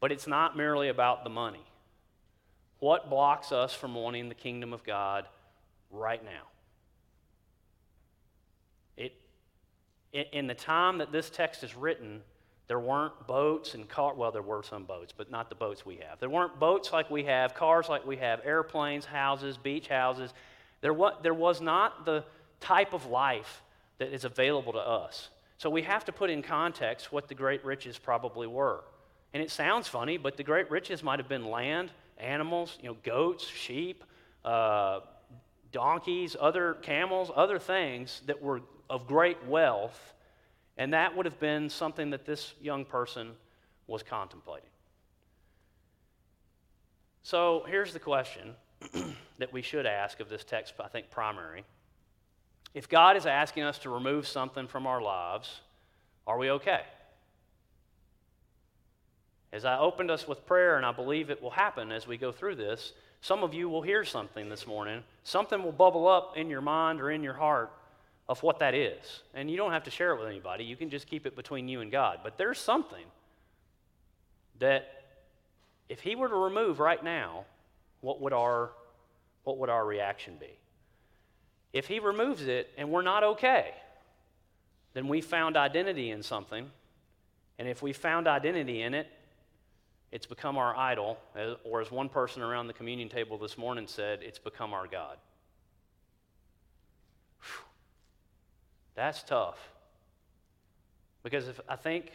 But 0.00 0.12
it's 0.12 0.26
not 0.26 0.54
merely 0.54 0.90
about 0.90 1.24
the 1.24 1.30
money. 1.30 1.64
What 2.80 3.08
blocks 3.08 3.52
us 3.52 3.72
from 3.72 3.94
wanting 3.94 4.28
the 4.28 4.34
kingdom 4.34 4.74
of 4.74 4.84
God 4.84 5.26
right 5.90 6.22
now? 6.22 6.42
It, 8.98 9.14
in 10.12 10.46
the 10.46 10.54
time 10.54 10.98
that 10.98 11.10
this 11.10 11.30
text 11.30 11.64
is 11.64 11.74
written, 11.74 12.20
there 12.66 12.80
weren't 12.80 13.26
boats 13.26 13.74
and 13.74 13.88
cars. 13.88 14.16
Well, 14.18 14.32
there 14.32 14.42
were 14.42 14.62
some 14.62 14.84
boats, 14.84 15.14
but 15.16 15.30
not 15.30 15.48
the 15.48 15.54
boats 15.54 15.86
we 15.86 15.96
have. 16.08 16.18
There 16.20 16.28
weren't 16.28 16.58
boats 16.58 16.92
like 16.92 17.10
we 17.10 17.24
have, 17.24 17.54
cars 17.54 17.88
like 17.88 18.06
we 18.06 18.16
have, 18.16 18.40
airplanes, 18.44 19.04
houses, 19.04 19.56
beach 19.56 19.88
houses. 19.88 20.34
There 20.80 20.92
was, 20.92 21.14
there 21.22 21.32
was 21.32 21.60
not 21.60 22.04
the 22.04 22.24
type 22.60 22.92
of 22.92 23.06
life 23.06 23.62
that 23.98 24.12
is 24.12 24.24
available 24.24 24.72
to 24.72 24.78
us. 24.78 25.30
So 25.58 25.70
we 25.70 25.82
have 25.82 26.04
to 26.06 26.12
put 26.12 26.30
in 26.30 26.42
context 26.42 27.12
what 27.12 27.28
the 27.28 27.34
great 27.34 27.64
riches 27.64 27.98
probably 27.98 28.46
were. 28.46 28.84
And 29.32 29.42
it 29.42 29.50
sounds 29.50 29.88
funny, 29.88 30.16
but 30.16 30.36
the 30.36 30.44
great 30.44 30.70
riches 30.70 31.02
might 31.02 31.18
have 31.18 31.28
been 31.28 31.50
land, 31.50 31.90
animals, 32.18 32.78
you 32.80 32.88
know, 32.88 32.96
goats, 33.02 33.46
sheep, 33.46 34.04
uh, 34.44 35.00
donkeys, 35.72 36.36
other 36.38 36.74
camels, 36.74 37.30
other 37.34 37.58
things 37.58 38.22
that 38.26 38.40
were 38.40 38.60
of 38.88 39.06
great 39.06 39.44
wealth. 39.46 40.14
And 40.76 40.92
that 40.92 41.16
would 41.16 41.26
have 41.26 41.40
been 41.40 41.68
something 41.68 42.10
that 42.10 42.24
this 42.26 42.54
young 42.60 42.84
person 42.84 43.32
was 43.86 44.02
contemplating. 44.02 44.68
So 47.22 47.64
here's 47.66 47.92
the 47.92 47.98
question 47.98 48.54
that 49.38 49.52
we 49.52 49.62
should 49.62 49.86
ask 49.86 50.20
of 50.20 50.28
this 50.28 50.44
text, 50.44 50.74
I 50.78 50.88
think, 50.88 51.10
primary. 51.10 51.64
If 52.74 52.88
God 52.88 53.16
is 53.16 53.24
asking 53.24 53.62
us 53.62 53.78
to 53.78 53.90
remove 53.90 54.26
something 54.26 54.66
from 54.66 54.86
our 54.86 55.00
lives, 55.00 55.60
are 56.26 56.36
we 56.36 56.50
okay? 56.50 56.82
As 59.52 59.64
I 59.64 59.78
opened 59.78 60.10
us 60.10 60.26
with 60.26 60.44
prayer, 60.46 60.76
and 60.76 60.84
I 60.84 60.90
believe 60.90 61.30
it 61.30 61.40
will 61.40 61.50
happen 61.50 61.92
as 61.92 62.08
we 62.08 62.16
go 62.16 62.32
through 62.32 62.56
this, 62.56 62.92
some 63.20 63.44
of 63.44 63.54
you 63.54 63.68
will 63.68 63.82
hear 63.82 64.04
something 64.04 64.48
this 64.48 64.66
morning. 64.66 65.04
Something 65.22 65.62
will 65.62 65.72
bubble 65.72 66.08
up 66.08 66.36
in 66.36 66.50
your 66.50 66.60
mind 66.60 67.00
or 67.00 67.12
in 67.12 67.22
your 67.22 67.34
heart 67.34 67.70
of 68.28 68.42
what 68.42 68.58
that 68.58 68.74
is. 68.74 69.22
And 69.32 69.48
you 69.48 69.56
don't 69.56 69.70
have 69.70 69.84
to 69.84 69.90
share 69.90 70.12
it 70.12 70.18
with 70.18 70.28
anybody, 70.28 70.64
you 70.64 70.76
can 70.76 70.90
just 70.90 71.06
keep 71.06 71.24
it 71.24 71.36
between 71.36 71.68
you 71.68 71.80
and 71.80 71.92
God. 71.92 72.20
But 72.24 72.36
there's 72.36 72.58
something 72.58 73.04
that 74.58 75.04
if 75.88 76.00
He 76.00 76.16
were 76.16 76.28
to 76.28 76.34
remove 76.34 76.80
right 76.80 77.02
now, 77.02 77.44
what 78.00 78.20
would 78.20 78.32
our, 78.32 78.72
what 79.44 79.58
would 79.58 79.70
our 79.70 79.86
reaction 79.86 80.34
be? 80.40 80.58
If 81.74 81.88
he 81.88 81.98
removes 81.98 82.42
it 82.46 82.70
and 82.78 82.88
we're 82.90 83.02
not 83.02 83.24
okay, 83.24 83.74
then 84.94 85.08
we 85.08 85.20
found 85.20 85.56
identity 85.56 86.12
in 86.12 86.22
something. 86.22 86.70
And 87.58 87.68
if 87.68 87.82
we 87.82 87.92
found 87.92 88.28
identity 88.28 88.82
in 88.82 88.94
it, 88.94 89.08
it's 90.12 90.24
become 90.24 90.56
our 90.56 90.76
idol, 90.76 91.18
uh, 91.36 91.54
or 91.64 91.80
as 91.80 91.90
one 91.90 92.08
person 92.08 92.42
around 92.42 92.68
the 92.68 92.72
communion 92.72 93.08
table 93.08 93.36
this 93.36 93.58
morning 93.58 93.88
said, 93.88 94.20
it's 94.22 94.38
become 94.38 94.72
our 94.72 94.86
God. 94.86 95.16
Whew. 97.40 97.64
That's 98.94 99.24
tough. 99.24 99.58
Because 101.24 101.48
if, 101.48 101.60
I, 101.68 101.74
think, 101.74 102.12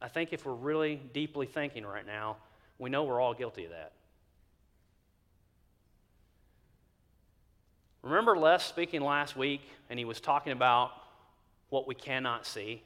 I 0.00 0.06
think 0.06 0.32
if 0.32 0.46
we're 0.46 0.52
really 0.54 1.00
deeply 1.12 1.46
thinking 1.46 1.84
right 1.84 2.06
now, 2.06 2.36
we 2.78 2.88
know 2.88 3.02
we're 3.02 3.20
all 3.20 3.34
guilty 3.34 3.64
of 3.64 3.72
that. 3.72 3.90
Remember 8.02 8.36
Les 8.36 8.64
speaking 8.64 9.02
last 9.02 9.36
week, 9.36 9.60
and 9.90 9.98
he 9.98 10.04
was 10.04 10.20
talking 10.20 10.52
about 10.52 10.92
what 11.68 11.86
we 11.86 11.94
cannot 11.94 12.46
see. 12.46 12.82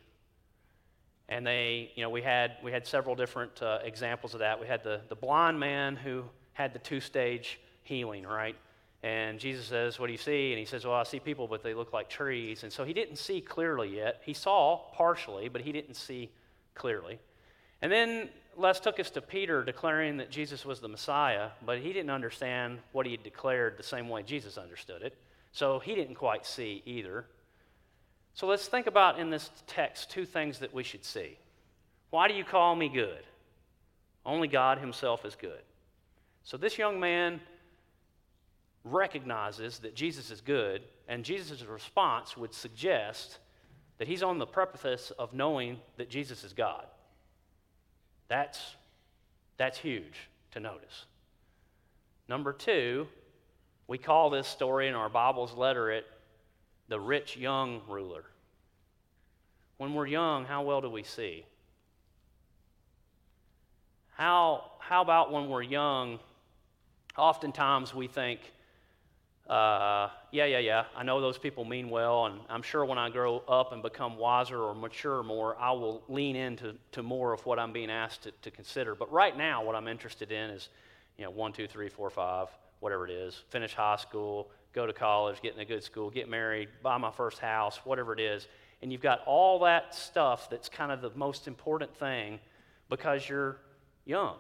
And 1.28 1.46
they, 1.46 1.92
you 1.94 2.02
know, 2.02 2.10
we 2.10 2.20
had, 2.20 2.56
we 2.62 2.72
had 2.72 2.86
several 2.86 3.14
different 3.14 3.62
uh, 3.62 3.78
examples 3.82 4.34
of 4.34 4.40
that. 4.40 4.60
We 4.60 4.66
had 4.66 4.82
the, 4.82 5.00
the 5.08 5.14
blind 5.14 5.58
man 5.58 5.96
who 5.96 6.24
had 6.52 6.72
the 6.72 6.78
two 6.78 7.00
stage 7.00 7.60
healing, 7.82 8.26
right? 8.26 8.56
And 9.02 9.38
Jesus 9.38 9.66
says, 9.66 9.98
What 9.98 10.06
do 10.06 10.12
you 10.12 10.18
see? 10.18 10.52
And 10.52 10.58
he 10.58 10.64
says, 10.64 10.84
Well, 10.84 10.94
I 10.94 11.02
see 11.04 11.20
people, 11.20 11.46
but 11.46 11.62
they 11.62 11.74
look 11.74 11.92
like 11.92 12.08
trees. 12.08 12.62
And 12.62 12.72
so 12.72 12.84
he 12.84 12.92
didn't 12.92 13.16
see 13.16 13.40
clearly 13.40 13.94
yet. 13.94 14.22
He 14.24 14.32
saw 14.32 14.80
partially, 14.94 15.48
but 15.48 15.60
he 15.60 15.72
didn't 15.72 15.94
see 15.94 16.30
clearly. 16.74 17.18
And 17.82 17.92
then 17.92 18.30
Les 18.56 18.80
took 18.80 19.00
us 19.00 19.10
to 19.10 19.20
Peter 19.20 19.62
declaring 19.64 20.16
that 20.18 20.30
Jesus 20.30 20.64
was 20.64 20.80
the 20.80 20.88
Messiah, 20.88 21.50
but 21.64 21.78
he 21.78 21.92
didn't 21.92 22.10
understand 22.10 22.78
what 22.92 23.06
he 23.06 23.12
had 23.12 23.22
declared 23.22 23.76
the 23.76 23.82
same 23.82 24.08
way 24.08 24.22
Jesus 24.22 24.58
understood 24.58 25.02
it. 25.02 25.16
So 25.52 25.78
he 25.78 25.94
didn't 25.94 26.16
quite 26.16 26.44
see 26.44 26.82
either. 26.84 27.26
So 28.34 28.46
let's 28.46 28.66
think 28.66 28.86
about 28.86 29.18
in 29.18 29.30
this 29.30 29.50
text 29.66 30.10
two 30.10 30.26
things 30.26 30.58
that 30.58 30.74
we 30.74 30.82
should 30.82 31.04
see. 31.04 31.38
Why 32.10 32.28
do 32.28 32.34
you 32.34 32.44
call 32.44 32.74
me 32.74 32.88
good? 32.88 33.24
Only 34.26 34.48
God 34.48 34.78
Himself 34.78 35.24
is 35.24 35.36
good. 35.36 35.60
So 36.42 36.56
this 36.56 36.78
young 36.78 36.98
man 36.98 37.40
recognizes 38.84 39.78
that 39.80 39.94
Jesus 39.94 40.30
is 40.30 40.40
good, 40.40 40.82
and 41.08 41.24
Jesus' 41.24 41.64
response 41.64 42.36
would 42.36 42.52
suggest 42.52 43.38
that 43.98 44.08
he's 44.08 44.22
on 44.22 44.38
the 44.38 44.46
precipice 44.46 45.12
of 45.18 45.32
knowing 45.32 45.78
that 45.96 46.10
Jesus 46.10 46.44
is 46.44 46.52
God. 46.52 46.86
That's, 48.28 48.60
that's 49.56 49.78
huge 49.78 50.28
to 50.52 50.60
notice. 50.60 51.04
Number 52.28 52.52
two, 52.52 53.06
we 53.86 53.98
call 53.98 54.30
this 54.30 54.48
story 54.48 54.88
in 54.88 54.94
our 54.94 55.08
Bibles 55.08 55.54
letter 55.54 55.90
it 55.90 56.06
the 56.88 56.98
rich 56.98 57.36
young 57.36 57.80
ruler. 57.88 58.24
When 59.76 59.94
we're 59.94 60.06
young, 60.06 60.44
how 60.44 60.62
well 60.62 60.80
do 60.80 60.88
we 60.88 61.02
see? 61.02 61.44
How, 64.16 64.70
how 64.78 65.02
about 65.02 65.32
when 65.32 65.48
we're 65.48 65.62
young? 65.62 66.18
Oftentimes 67.16 67.94
we 67.94 68.06
think, 68.06 68.40
uh, 69.48 70.08
yeah, 70.30 70.46
yeah, 70.46 70.58
yeah, 70.58 70.84
I 70.96 71.02
know 71.02 71.20
those 71.20 71.36
people 71.36 71.64
mean 71.64 71.90
well, 71.90 72.26
and 72.26 72.40
I'm 72.48 72.62
sure 72.62 72.84
when 72.84 72.98
I 72.98 73.10
grow 73.10 73.42
up 73.46 73.72
and 73.72 73.82
become 73.82 74.16
wiser 74.16 74.58
or 74.58 74.74
mature 74.74 75.22
more, 75.22 75.56
I 75.58 75.72
will 75.72 76.02
lean 76.08 76.34
into 76.34 76.74
to 76.92 77.02
more 77.02 77.32
of 77.32 77.44
what 77.44 77.58
I'm 77.58 77.72
being 77.72 77.90
asked 77.90 78.22
to, 78.22 78.32
to 78.42 78.50
consider. 78.50 78.94
But 78.94 79.12
right 79.12 79.36
now, 79.36 79.62
what 79.62 79.74
I'm 79.74 79.86
interested 79.86 80.32
in 80.32 80.50
is, 80.50 80.70
you 81.18 81.24
know, 81.24 81.30
one, 81.30 81.52
two, 81.52 81.66
three, 81.66 81.88
four, 81.90 82.08
five, 82.08 82.48
whatever 82.80 83.06
it 83.06 83.12
is, 83.12 83.42
finish 83.50 83.74
high 83.74 83.96
school, 83.96 84.50
go 84.72 84.86
to 84.86 84.92
college, 84.92 85.42
get 85.42 85.54
in 85.54 85.60
a 85.60 85.64
good 85.64 85.84
school, 85.84 86.10
get 86.10 86.28
married, 86.28 86.68
buy 86.82 86.96
my 86.96 87.10
first 87.10 87.38
house, 87.38 87.78
whatever 87.84 88.12
it 88.14 88.20
is. 88.20 88.48
And 88.82 88.90
you've 88.90 89.02
got 89.02 89.20
all 89.26 89.60
that 89.60 89.94
stuff 89.94 90.48
that's 90.48 90.68
kind 90.68 90.90
of 90.90 91.00
the 91.00 91.10
most 91.14 91.46
important 91.46 91.94
thing 91.96 92.40
because 92.88 93.28
you're, 93.28 93.58
young. 94.04 94.36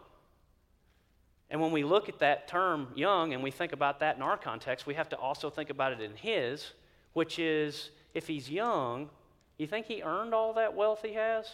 And 1.54 1.62
when 1.62 1.70
we 1.70 1.84
look 1.84 2.08
at 2.08 2.18
that 2.18 2.48
term 2.48 2.88
young 2.96 3.32
and 3.32 3.40
we 3.40 3.52
think 3.52 3.72
about 3.72 4.00
that 4.00 4.16
in 4.16 4.22
our 4.22 4.36
context, 4.36 4.88
we 4.88 4.94
have 4.94 5.08
to 5.10 5.16
also 5.16 5.50
think 5.50 5.70
about 5.70 5.92
it 5.92 6.00
in 6.00 6.16
his, 6.16 6.72
which 7.12 7.38
is 7.38 7.90
if 8.12 8.26
he's 8.26 8.50
young, 8.50 9.08
you 9.56 9.68
think 9.68 9.86
he 9.86 10.02
earned 10.02 10.34
all 10.34 10.54
that 10.54 10.74
wealth 10.74 11.02
he 11.04 11.12
has? 11.12 11.48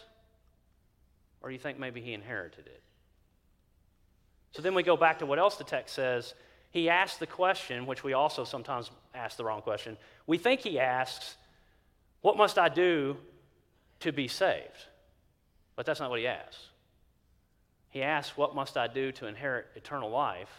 Or 1.43 1.51
you 1.51 1.59
think 1.59 1.79
maybe 1.79 2.01
he 2.01 2.15
inherited 2.15 2.67
it? 2.67 2.83
So 4.53 4.63
then 4.63 4.75
we 4.75 4.83
go 4.83 4.97
back 4.97 5.19
to 5.19 5.27
what 5.27 5.39
else 5.39 5.57
the 5.57 5.65
text 5.65 5.97
says. 5.97 6.33
He 6.71 6.89
asks 6.89 7.19
the 7.19 7.27
question, 7.27 7.85
which 7.85 8.03
we 8.03 8.15
also 8.15 8.45
sometimes 8.45 8.91
ask 9.15 9.37
the 9.37 9.45
wrong 9.45 9.61
question. 9.61 9.99
We 10.27 10.39
think 10.39 10.63
he 10.63 10.81
asks, 10.81 11.37
What 12.23 12.39
must 12.39 12.59
I 12.59 12.71
do 12.71 13.19
to 13.99 14.13
be 14.13 14.29
saved? 14.29 14.87
But 15.77 15.85
that's 15.85 16.01
not 16.01 16.09
what 16.09 16.21
he 16.21 16.27
asks. 16.27 16.70
He 17.91 18.03
asks, 18.03 18.37
What 18.37 18.55
must 18.55 18.77
I 18.77 18.87
do 18.87 19.13
to 19.13 19.27
inherit 19.27 19.67
eternal 19.77 20.11
life? 20.11 20.51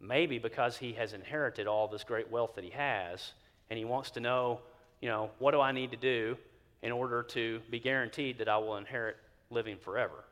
Maybe 0.00 0.38
because 0.38 0.76
he 0.76 0.92
has 0.94 1.12
inherited 1.12 1.66
all 1.66 1.88
this 1.88 2.04
great 2.04 2.30
wealth 2.30 2.56
that 2.56 2.64
he 2.64 2.70
has, 2.70 3.32
and 3.70 3.78
he 3.78 3.84
wants 3.84 4.10
to 4.12 4.20
know, 4.20 4.60
you 5.00 5.08
know, 5.08 5.30
what 5.38 5.52
do 5.52 5.60
I 5.60 5.72
need 5.72 5.90
to 5.92 5.96
do 5.96 6.36
in 6.82 6.92
order 6.92 7.22
to 7.22 7.60
be 7.70 7.78
guaranteed 7.78 8.38
that 8.38 8.48
I 8.48 8.58
will 8.58 8.76
inherit 8.76 9.16
living 9.50 9.78
forever? 9.78 10.24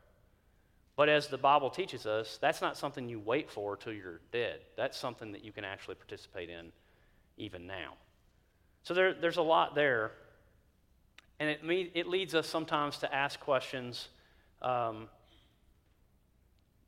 But 0.95 1.09
as 1.09 1.27
the 1.27 1.37
Bible 1.37 1.69
teaches 1.69 2.05
us, 2.05 2.37
that's 2.39 2.61
not 2.61 2.77
something 2.77 3.09
you 3.09 3.19
wait 3.19 3.49
for 3.49 3.75
till 3.75 3.93
you're 3.93 4.21
dead. 4.31 4.59
That's 4.77 4.97
something 4.97 5.31
that 5.31 5.43
you 5.43 5.51
can 5.51 5.65
actually 5.65 5.95
participate 5.95 6.49
in 6.49 6.71
even 7.37 7.65
now. 7.65 7.93
So 8.83 8.93
there, 8.93 9.13
there's 9.13 9.37
a 9.37 9.41
lot 9.43 9.73
there. 9.73 10.11
And 11.39 11.49
it, 11.49 11.91
it 11.95 12.07
leads 12.07 12.35
us 12.35 12.47
sometimes 12.47 12.97
to 12.99 13.13
ask 13.13 13.39
questions 13.39 14.09
um, 14.61 15.09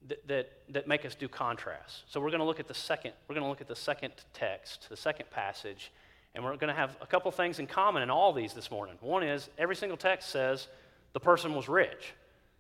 that, 0.08 0.28
that, 0.28 0.52
that 0.70 0.88
make 0.88 1.06
us 1.06 1.16
do 1.16 1.28
contrasts. 1.28 2.04
So 2.08 2.20
we're 2.20 2.30
going 2.30 2.40
to 2.40 2.46
look 2.46 2.60
at 2.60 2.68
the 2.68 2.74
second, 2.74 3.14
we're 3.28 3.36
going 3.36 3.46
to 3.46 3.50
look 3.50 3.62
at 3.62 3.68
the 3.68 3.76
second 3.76 4.14
text, 4.34 4.88
the 4.90 4.98
second 4.98 5.30
passage, 5.32 5.92
and 6.34 6.44
we're 6.44 6.58
going 6.58 6.74
to 6.74 6.80
have 6.80 6.98
a 7.02 7.08
couple 7.08 7.32
things 7.32 7.60
in 7.60 7.68
common 7.68 8.04
in 8.04 8.10
all 8.10 8.34
these 8.34 8.54
this 8.54 8.70
morning. 8.70 8.96
One 9.02 9.24
is 9.24 9.50
every 9.58 9.76
single 9.76 9.98
text 9.98 10.30
says 10.30 10.68
the 11.14 11.20
person 11.20 11.56
was 11.56 11.68
rich. 11.68 12.14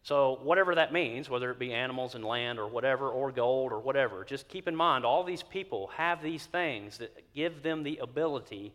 So, 0.05 0.39
whatever 0.43 0.75
that 0.75 0.93
means, 0.93 1.31
whether 1.31 1.49
it 1.49 1.57
be 1.57 1.73
animals 1.73 2.13
and 2.13 2.23
land 2.23 2.59
or 2.59 2.67
whatever, 2.67 3.09
or 3.09 3.31
gold 3.31 3.71
or 3.71 3.79
whatever, 3.79 4.23
just 4.23 4.47
keep 4.47 4.67
in 4.67 4.75
mind 4.75 5.03
all 5.03 5.23
these 5.23 5.41
people 5.41 5.87
have 5.97 6.21
these 6.21 6.45
things 6.45 6.99
that 6.99 7.33
give 7.33 7.63
them 7.63 7.81
the 7.81 7.97
ability 7.97 8.71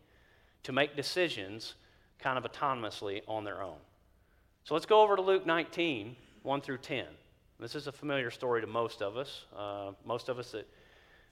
to 0.65 0.73
make 0.73 0.97
decisions 0.97 1.75
kind 2.19 2.37
of 2.37 2.43
autonomously 2.43 3.23
on 3.29 3.45
their 3.45 3.63
own. 3.63 3.79
So, 4.65 4.75
let's 4.75 4.87
go 4.87 5.03
over 5.03 5.15
to 5.15 5.23
Luke 5.23 5.47
19, 5.47 6.17
1 6.43 6.61
through 6.63 6.79
10. 6.79 7.05
This 7.61 7.75
is 7.75 7.89
a 7.89 7.93
familiar 7.93 8.31
story 8.31 8.63
to 8.63 8.67
most 8.67 9.03
of 9.03 9.19
us. 9.19 9.45
Uh, 9.55 9.91
most 10.07 10.31
of 10.31 10.39
us 10.39 10.53
that 10.53 10.67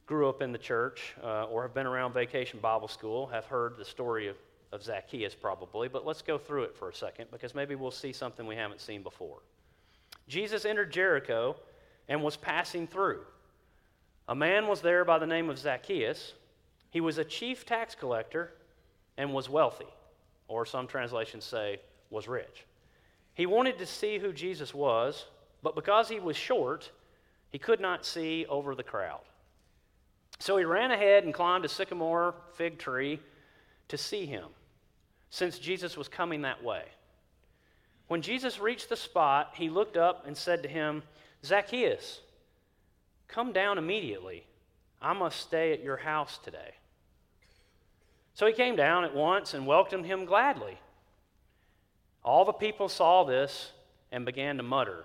grew 0.04 0.28
up 0.28 0.42
in 0.42 0.52
the 0.52 0.58
church 0.58 1.14
uh, 1.24 1.44
or 1.44 1.62
have 1.62 1.72
been 1.72 1.86
around 1.86 2.12
vacation 2.12 2.58
Bible 2.60 2.86
school 2.86 3.26
have 3.28 3.46
heard 3.46 3.78
the 3.78 3.84
story 3.84 4.28
of, 4.28 4.36
of 4.70 4.82
Zacchaeus 4.82 5.34
probably, 5.34 5.88
but 5.88 6.04
let's 6.04 6.20
go 6.20 6.36
through 6.36 6.64
it 6.64 6.76
for 6.76 6.90
a 6.90 6.94
second 6.94 7.28
because 7.30 7.54
maybe 7.54 7.76
we'll 7.76 7.90
see 7.90 8.12
something 8.12 8.46
we 8.46 8.56
haven't 8.56 8.82
seen 8.82 9.02
before. 9.02 9.38
Jesus 10.28 10.66
entered 10.66 10.92
Jericho 10.92 11.56
and 12.10 12.22
was 12.22 12.36
passing 12.36 12.86
through. 12.86 13.22
A 14.28 14.34
man 14.34 14.66
was 14.66 14.82
there 14.82 15.06
by 15.06 15.18
the 15.18 15.26
name 15.26 15.48
of 15.48 15.58
Zacchaeus. 15.58 16.34
He 16.90 17.00
was 17.00 17.16
a 17.16 17.24
chief 17.24 17.64
tax 17.64 17.94
collector 17.94 18.52
and 19.16 19.32
was 19.32 19.48
wealthy, 19.48 19.88
or 20.46 20.66
some 20.66 20.86
translations 20.86 21.46
say 21.46 21.80
was 22.10 22.28
rich. 22.28 22.66
He 23.32 23.46
wanted 23.46 23.78
to 23.78 23.86
see 23.86 24.18
who 24.18 24.34
Jesus 24.34 24.74
was, 24.74 25.24
but 25.62 25.74
because 25.74 26.08
he 26.08 26.20
was 26.20 26.36
short, 26.36 26.90
he 27.50 27.58
could 27.58 27.80
not 27.80 28.04
see 28.04 28.46
over 28.48 28.74
the 28.74 28.82
crowd. 28.82 29.20
So 30.38 30.56
he 30.56 30.64
ran 30.64 30.90
ahead 30.90 31.24
and 31.24 31.34
climbed 31.34 31.64
a 31.64 31.68
sycamore 31.68 32.34
fig 32.54 32.78
tree 32.78 33.20
to 33.88 33.98
see 33.98 34.26
him, 34.26 34.46
since 35.30 35.58
Jesus 35.58 35.96
was 35.96 36.08
coming 36.08 36.42
that 36.42 36.62
way. 36.62 36.84
When 38.06 38.22
Jesus 38.22 38.60
reached 38.60 38.88
the 38.88 38.96
spot, 38.96 39.52
he 39.54 39.68
looked 39.68 39.96
up 39.96 40.26
and 40.26 40.36
said 40.36 40.62
to 40.62 40.68
him, 40.68 41.02
Zacchaeus, 41.44 42.20
come 43.26 43.52
down 43.52 43.78
immediately. 43.78 44.44
I 45.00 45.12
must 45.12 45.40
stay 45.40 45.72
at 45.72 45.82
your 45.82 45.98
house 45.98 46.38
today. 46.38 46.74
So 48.34 48.46
he 48.46 48.52
came 48.52 48.76
down 48.76 49.04
at 49.04 49.14
once 49.14 49.54
and 49.54 49.66
welcomed 49.66 50.06
him 50.06 50.24
gladly. 50.24 50.78
All 52.24 52.44
the 52.44 52.52
people 52.52 52.88
saw 52.88 53.24
this 53.24 53.72
and 54.12 54.24
began 54.24 54.56
to 54.56 54.62
mutter, 54.62 55.04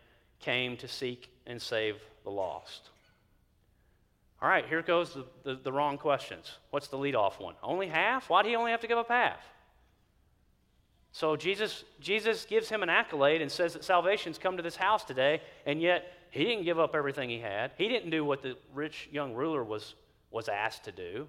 came 0.41 0.77
to 0.77 0.87
seek 0.87 1.29
and 1.47 1.61
save 1.61 1.95
the 2.23 2.29
lost. 2.29 2.89
All 4.41 4.49
right, 4.49 4.65
here 4.67 4.81
goes 4.81 5.13
the, 5.13 5.25
the, 5.43 5.55
the 5.55 5.71
wrong 5.71 5.97
questions. 5.97 6.51
What's 6.71 6.87
the 6.87 6.97
lead-off 6.97 7.39
one? 7.39 7.55
Only 7.61 7.87
half? 7.87 8.29
Why 8.29 8.41
do 8.41 8.49
he 8.49 8.55
only 8.55 8.71
have 8.71 8.81
to 8.81 8.87
give 8.87 8.97
up 8.97 9.09
half? 9.09 9.39
So 11.11 11.35
Jesus, 11.35 11.83
Jesus 11.99 12.45
gives 12.45 12.69
him 12.69 12.83
an 12.83 12.89
accolade 12.89 13.41
and 13.41 13.51
says 13.51 13.73
that 13.73 13.83
salvation's 13.83 14.37
come 14.37 14.57
to 14.57 14.63
this 14.63 14.75
house 14.75 15.03
today, 15.03 15.41
and 15.65 15.81
yet 15.81 16.11
he 16.31 16.43
didn't 16.45 16.63
give 16.63 16.79
up 16.79 16.95
everything 16.95 17.29
he 17.29 17.39
had. 17.39 17.71
He 17.77 17.87
didn't 17.87 18.09
do 18.09 18.23
what 18.25 18.41
the 18.41 18.55
rich 18.73 19.09
young 19.11 19.33
ruler 19.33 19.63
was, 19.63 19.93
was 20.31 20.47
asked 20.47 20.85
to 20.85 20.91
do. 20.91 21.27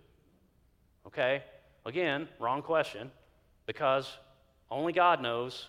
Okay? 1.06 1.42
Again, 1.84 2.28
wrong 2.38 2.62
question, 2.62 3.10
because 3.66 4.08
only 4.70 4.92
God 4.92 5.20
knows 5.20 5.66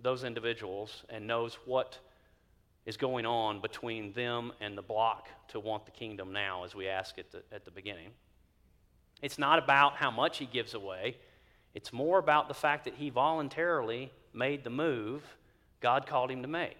those 0.00 0.24
individuals 0.24 1.02
and 1.10 1.26
knows 1.26 1.58
what 1.66 1.98
is 2.86 2.96
going 2.96 3.26
on 3.26 3.60
between 3.60 4.12
them 4.12 4.52
and 4.60 4.78
the 4.78 4.82
block 4.82 5.28
to 5.48 5.60
want 5.60 5.84
the 5.84 5.90
kingdom 5.90 6.32
now, 6.32 6.64
as 6.64 6.74
we 6.74 6.88
asked 6.88 7.18
at 7.18 7.30
the, 7.32 7.42
at 7.52 7.64
the 7.64 7.70
beginning. 7.70 8.10
It's 9.22 9.38
not 9.38 9.58
about 9.58 9.96
how 9.96 10.10
much 10.10 10.38
he 10.38 10.46
gives 10.46 10.74
away, 10.74 11.16
it's 11.74 11.92
more 11.92 12.18
about 12.18 12.48
the 12.48 12.54
fact 12.54 12.84
that 12.84 12.94
he 12.94 13.10
voluntarily 13.10 14.10
made 14.32 14.64
the 14.64 14.70
move 14.70 15.22
God 15.80 16.06
called 16.06 16.30
him 16.30 16.42
to 16.42 16.48
make. 16.48 16.78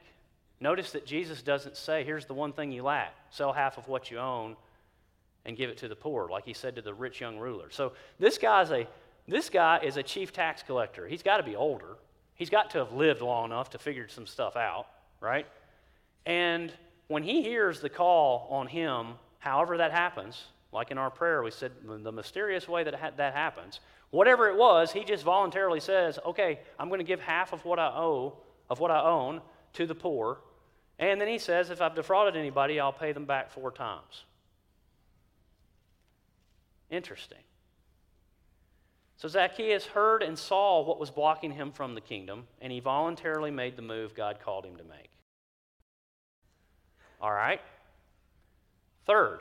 Notice 0.59 0.93
that 0.93 1.05
Jesus 1.05 1.43
doesn't 1.43 1.77
say, 1.77 2.03
here's 2.03 2.25
the 2.25 2.35
one 2.35 2.53
thing 2.53 2.73
you 2.73 2.83
lack 2.83 3.13
sell 3.31 3.53
half 3.53 3.77
of 3.77 3.89
what 3.89 4.11
you 4.11 4.19
own 4.19 4.57
and 5.45 5.57
give 5.57 5.69
it 5.69 5.77
to 5.79 5.89
the 5.89 5.97
poor, 5.97 6.29
like 6.31 6.45
he 6.45 6.55
said 6.55 6.77
to 6.77 6.83
the 6.83 6.95
rich 6.95 7.21
young 7.21 7.39
ruler. 7.39 7.71
So 7.71 7.93
this 8.19 8.39
guy's 8.39 8.71
a 8.71 8.87
this 9.29 9.51
guy 9.51 9.81
is 9.83 9.97
a 9.97 10.03
chief 10.03 10.33
tax 10.33 10.63
collector. 10.63 11.07
He's 11.07 11.23
got 11.23 11.39
to 11.39 11.43
be 11.43 11.57
older. 11.57 11.97
He's 12.35 12.51
got 12.51 12.71
to 12.71 12.79
have 12.79 12.93
lived 12.93 13.23
long 13.23 13.47
enough 13.47 13.71
to 13.71 13.79
figure 13.79 14.09
some 14.09 14.27
stuff 14.27 14.57
out, 14.57 14.87
right? 15.21 15.47
And 16.27 16.73
when 17.09 17.23
he 17.23 17.43
hears 17.43 17.81
the 17.81 17.89
call 17.89 18.49
on 18.51 18.67
him, 18.67 19.15
however 19.39 19.79
that 19.79 19.93
happens, 19.93 20.45
like 20.73 20.91
in 20.91 20.99
our 20.99 21.11
prayer, 21.11 21.43
we 21.43 21.51
said 21.51 21.73
the 21.83 22.13
mysterious 22.13 22.69
way 22.69 22.85
that 22.85 22.95
ha- 22.95 23.13
that 23.17 23.33
happens, 23.33 23.81
Whatever 24.11 24.49
it 24.49 24.57
was, 24.57 24.93
he 24.93 25.05
just 25.05 25.25
voluntarily 25.25 25.81
says, 25.81 26.19
okay, 26.25 26.61
I'm 26.79 26.89
going 26.89 27.01
to 27.01 27.05
give 27.05 27.21
half 27.21 27.53
of 27.53 27.65
what 27.65 27.79
I 27.79 27.89
owe, 27.89 28.39
of 28.71 28.79
what 28.79 28.91
I 28.91 29.03
own, 29.03 29.41
to 29.75 29.87
the 29.87 29.95
poor. 29.95 30.39
And 30.99 31.21
then 31.21 31.29
he 31.29 31.39
says, 31.39 31.71
if 31.71 31.83
I've 31.83 31.95
defrauded 31.95 32.37
anybody, 32.37 32.79
I'll 32.79 32.93
pay 32.93 33.13
them 33.13 33.25
back 33.25 33.51
four 33.51 33.71
times. 33.71 34.25
Interesting. 36.89 37.39
So 39.17 39.29
Zacchaeus 39.29 39.87
heard 39.87 40.23
and 40.23 40.39
saw 40.39 40.83
what 40.83 41.01
was 41.01 41.11
blocking 41.11 41.51
him 41.51 41.73
from 41.73 41.95
the 41.95 42.01
kingdom, 42.01 42.47
and 42.61 42.73
he 42.73 42.81
voluntarily 42.81 43.51
made 43.51 43.77
the 43.77 43.83
move 43.83 44.15
God 44.15 44.39
called 44.41 44.65
him 44.65 44.77
to 44.77 44.85
make. 44.85 45.11
All 47.27 47.33
right. 47.33 47.61
Third, 49.05 49.41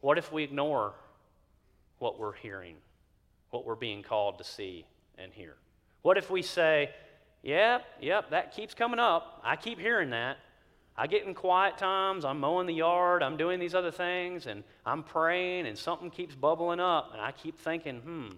what 0.00 0.16
if 0.16 0.32
we 0.32 0.42
ignore 0.42 0.94
what 1.98 2.18
we're 2.18 2.32
hearing? 2.32 2.76
what 3.50 3.66
we're 3.66 3.74
being 3.74 4.02
called 4.02 4.38
to 4.38 4.44
see 4.44 4.86
and 5.18 5.30
hear? 5.32 5.56
What 6.00 6.16
if 6.16 6.30
we 6.30 6.40
say, 6.40 6.88
Yep, 7.42 7.84
yep, 8.00 8.30
that 8.30 8.54
keeps 8.54 8.72
coming 8.72 8.98
up. 8.98 9.42
I 9.44 9.56
keep 9.56 9.78
hearing 9.78 10.10
that. 10.10 10.38
I 10.96 11.06
get 11.06 11.26
in 11.26 11.34
quiet 11.34 11.76
times, 11.76 12.24
I'm 12.24 12.40
mowing 12.40 12.66
the 12.66 12.74
yard, 12.74 13.22
I'm 13.22 13.36
doing 13.36 13.60
these 13.60 13.74
other 13.74 13.90
things, 13.90 14.46
and 14.46 14.64
I'm 14.86 15.02
praying, 15.02 15.66
and 15.66 15.76
something 15.76 16.08
keeps 16.10 16.34
bubbling 16.34 16.80
up, 16.80 17.10
and 17.12 17.20
I 17.20 17.32
keep 17.32 17.58
thinking, 17.58 18.00
hmm, 18.00 18.28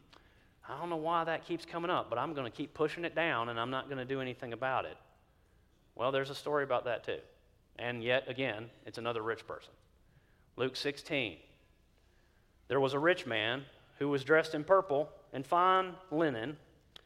I 0.69 0.77
don't 0.77 0.91
know 0.91 0.97
why 0.97 1.23
that 1.23 1.47
keeps 1.47 1.65
coming 1.65 1.91
up, 1.91 2.11
but 2.11 2.19
I'm 2.19 2.35
going 2.35 2.51
to 2.51 2.57
keep 2.57 2.75
pushing 2.75 3.05
it 3.05 3.15
down, 3.15 3.49
and 3.49 3.61
I'm 3.61 3.71
not 3.71 3.87
going 3.87 3.99
to 3.99 4.05
do 4.05 4.21
anything 4.21 4.53
about 4.53 4.87
it. 4.87 4.97
Well, 5.95 6.11
there's 6.11 6.31
a 6.31 6.35
story 6.35 6.65
about 6.65 6.85
that 6.87 7.05
too. 7.05 7.21
And 7.79 8.03
yet 8.03 8.29
again, 8.29 8.71
it's 8.87 8.99
another 8.99 9.23
rich 9.23 9.47
person. 9.47 9.73
Luke 10.57 10.77
16. 10.77 11.37
There 12.69 12.81
was 12.81 12.95
a 12.95 12.99
rich 12.99 13.27
man 13.27 13.65
who 13.99 14.09
was 14.09 14.25
dressed 14.25 14.55
in 14.55 14.65
purple 14.65 15.09
and 15.33 15.47
fine 15.47 15.95
linen 16.11 16.57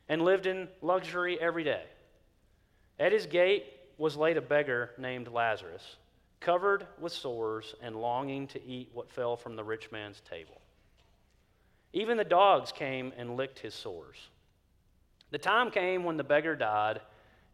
and 0.09 0.23
lived 0.23 0.47
in 0.47 0.69
luxury 0.83 1.41
every 1.41 1.65
day. 1.65 1.85
At 2.99 3.13
his 3.13 3.27
gate 3.27 3.65
was 3.99 4.17
laid 4.17 4.37
a 4.37 4.43
beggar 4.43 4.91
named 4.99 5.29
Lazarus, 5.29 5.97
covered 6.41 6.87
with 7.01 7.13
sores 7.13 7.75
and 7.81 7.97
longing 7.97 8.47
to 8.49 8.65
eat 8.65 8.91
what 8.93 9.11
fell 9.11 9.37
from 9.37 9.57
the 9.57 9.65
rich 9.65 9.91
man's 9.91 10.21
table. 10.29 10.61
Even 11.93 12.17
the 12.17 12.25
dogs 12.25 12.73
came 12.73 13.13
and 13.17 13.37
licked 13.37 13.61
his 13.61 13.75
sores. 13.75 14.17
The 15.31 15.39
time 15.39 15.71
came 15.71 16.05
when 16.05 16.17
the 16.17 16.25
beggar 16.25 16.57
died, 16.57 17.01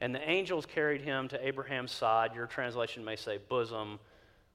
and 0.01 0.15
the 0.15 0.29
angels 0.29 0.67
carried 0.67 1.03
him 1.03 1.29
to 1.29 1.47
Abraham's 1.47 1.93
side. 1.93 2.35
Your 2.35 2.47
translation 2.47 3.05
may 3.05 3.17
say 3.17 3.39
bosom. 3.49 3.99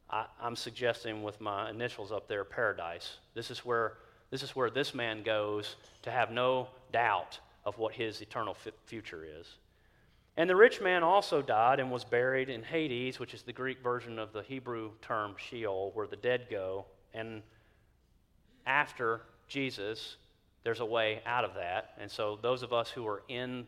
I, 0.09 0.25
am 0.41 0.55
suggesting 0.55 1.23
with 1.23 1.39
my 1.41 1.69
initials 1.69 2.11
up 2.11 2.27
there, 2.27 2.43
paradise. 2.43 3.17
This 3.33 3.51
is 3.51 3.59
where 3.59 3.97
this 4.31 4.43
is 4.43 4.55
where 4.55 4.69
this 4.69 4.93
man 4.93 5.23
goes 5.23 5.75
to 6.01 6.11
have 6.11 6.31
no 6.31 6.67
doubt 6.91 7.39
of 7.63 7.77
what 7.77 7.93
his 7.93 8.21
eternal 8.21 8.55
future 8.85 9.25
is. 9.39 9.47
And 10.37 10.49
the 10.49 10.55
rich 10.55 10.81
man 10.81 11.03
also 11.03 11.41
died 11.41 11.79
and 11.79 11.89
was 11.91 12.03
buried 12.03 12.49
in 12.49 12.61
Hades, 12.61 13.19
which 13.19 13.33
is 13.33 13.43
the 13.43 13.53
Greek 13.53 13.81
version 13.81 14.19
of 14.19 14.33
the 14.33 14.41
Hebrew 14.41 14.91
term 15.01 15.35
Sheol, 15.37 15.91
where 15.93 16.07
the 16.07 16.17
dead 16.17 16.47
go. 16.49 16.85
And 17.13 17.41
after 18.65 19.21
Jesus, 19.47 20.17
there's 20.63 20.81
a 20.81 20.85
way 20.85 21.21
out 21.25 21.45
of 21.45 21.53
that. 21.53 21.91
And 21.99 22.11
so, 22.11 22.37
those 22.41 22.63
of 22.63 22.73
us 22.73 22.89
who 22.89 23.07
are 23.07 23.23
in 23.29 23.65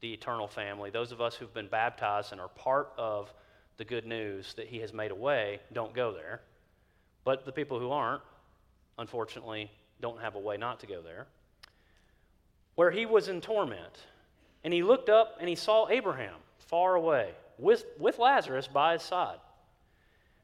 the 0.00 0.12
eternal 0.12 0.46
family, 0.46 0.90
those 0.90 1.12
of 1.12 1.20
us 1.20 1.34
who've 1.34 1.52
been 1.54 1.68
baptized 1.68 2.32
and 2.32 2.40
are 2.40 2.48
part 2.48 2.92
of 2.98 3.32
the 3.76 3.84
good 3.84 4.06
news 4.06 4.54
that 4.54 4.66
He 4.66 4.78
has 4.78 4.92
made 4.92 5.10
a 5.10 5.14
way, 5.14 5.60
don't 5.72 5.94
go 5.94 6.12
there. 6.12 6.40
But 7.24 7.44
the 7.44 7.52
people 7.52 7.78
who 7.78 7.90
aren't, 7.90 8.22
unfortunately, 8.98 9.70
don't 10.00 10.20
have 10.20 10.34
a 10.34 10.38
way 10.38 10.56
not 10.56 10.80
to 10.80 10.86
go 10.86 11.02
there. 11.02 11.26
Where 12.74 12.90
he 12.90 13.06
was 13.06 13.28
in 13.28 13.40
torment. 13.40 14.04
And 14.62 14.72
he 14.72 14.82
looked 14.82 15.08
up 15.08 15.36
and 15.40 15.48
he 15.48 15.54
saw 15.54 15.88
Abraham 15.88 16.34
far 16.58 16.94
away 16.94 17.30
with, 17.58 17.84
with 17.98 18.18
Lazarus 18.18 18.68
by 18.68 18.94
his 18.94 19.02
side. 19.02 19.38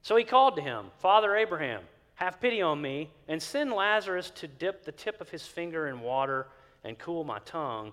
So 0.03 0.17
he 0.17 0.25
called 0.25 0.57
to 0.57 0.63
him, 0.63 0.87
Father 0.99 1.37
Abraham, 1.37 1.83
have 2.15 2.41
pity 2.41 2.63
on 2.63 2.81
me, 2.81 3.11
and 3.29 3.43
send 3.43 3.73
Lazarus 3.73 4.31
to 4.37 4.49
dip 4.49 4.85
the 4.85 4.93
tip 4.93 5.21
of 5.21 5.29
his 5.29 5.47
finger 5.47 5.89
in 5.89 6.01
water 6.01 6.47
and 6.85 6.99
cool 6.99 7.25
my 7.25 7.39
tongue, 7.41 7.93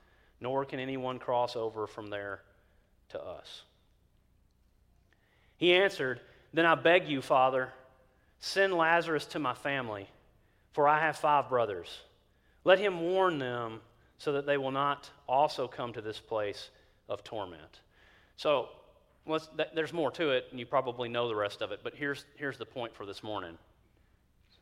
nor 0.41 0.65
can 0.65 0.79
anyone 0.79 1.19
cross 1.19 1.55
over 1.55 1.87
from 1.87 2.09
there 2.09 2.41
to 3.09 3.23
us. 3.23 3.61
He 5.57 5.73
answered, 5.73 6.19
Then 6.53 6.65
I 6.65 6.75
beg 6.75 7.07
you, 7.07 7.21
Father, 7.21 7.69
send 8.39 8.73
Lazarus 8.73 9.25
to 9.27 9.39
my 9.39 9.53
family 9.53 10.07
for 10.71 10.87
I 10.87 10.99
have 10.99 11.17
five 11.17 11.49
brothers. 11.49 11.99
Let 12.63 12.79
him 12.79 13.01
warn 13.01 13.39
them 13.39 13.81
so 14.17 14.33
that 14.33 14.45
they 14.45 14.57
will 14.57 14.71
not 14.71 15.09
also 15.27 15.67
come 15.67 15.93
to 15.93 16.01
this 16.01 16.19
place 16.19 16.69
of 17.09 17.23
torment. 17.23 17.81
So, 18.37 18.69
there's 19.75 19.93
more 19.93 20.11
to 20.11 20.31
it, 20.31 20.45
and 20.49 20.59
you 20.59 20.65
probably 20.65 21.07
know 21.07 21.27
the 21.27 21.35
rest 21.35 21.61
of 21.61 21.71
it, 21.71 21.81
but 21.83 21.93
here's, 21.95 22.25
here's 22.37 22.57
the 22.57 22.65
point 22.65 22.95
for 22.95 23.05
this 23.05 23.21
morning. 23.21 23.57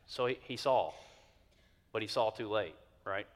So 0.06 0.26
he, 0.26 0.38
he 0.42 0.56
saw, 0.56 0.92
but 1.92 2.02
he 2.02 2.08
saw 2.08 2.30
too 2.30 2.48
late, 2.48 2.74
right? 3.06 3.26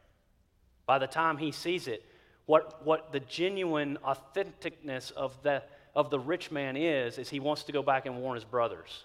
By 0.86 0.98
the 0.98 1.06
time 1.06 1.38
he 1.38 1.50
sees 1.50 1.88
it, 1.88 2.04
what, 2.46 2.84
what 2.84 3.12
the 3.12 3.20
genuine 3.20 3.98
authenticness 4.06 5.12
of 5.12 5.40
the, 5.42 5.62
of 5.94 6.10
the 6.10 6.18
rich 6.18 6.50
man 6.50 6.76
is, 6.76 7.18
is 7.18 7.28
he 7.28 7.40
wants 7.40 7.64
to 7.64 7.72
go 7.72 7.82
back 7.82 8.06
and 8.06 8.16
warn 8.20 8.34
his 8.34 8.44
brothers. 8.44 9.04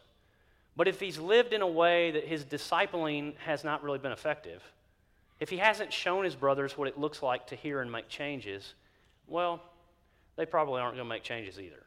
But 0.75 0.88
if 0.88 0.99
he's 0.99 1.17
lived 1.17 1.54
in 1.54 1.62
a 1.62 1.67
way 1.67 2.12
that 2.12 2.25
his 2.25 2.45
discipling 2.45 3.36
has 3.38 3.63
not 3.63 3.84
really 3.84 3.99
been 3.99 4.12
effective, 4.12 4.63
if 5.39 5.49
he 5.49 5.58
hasn't 5.58 5.93
shown 5.93 6.25
his 6.25 6.36
brothers 6.36 6.78
what 6.78 6.88
it 6.88 6.99
looks 6.99 7.23
like 7.23 7.47
to 7.47 7.56
hear 7.56 7.82
and 7.82 7.91
make 7.91 8.10
changes, 8.10 8.73
well, 9.28 9.62
they 10.36 10.45
probably 10.45 10.82
aren't 10.82 10.95
going 10.95 11.06
to 11.06 11.10
make 11.10 11.23
changes 11.23 11.60
either. 11.60 11.84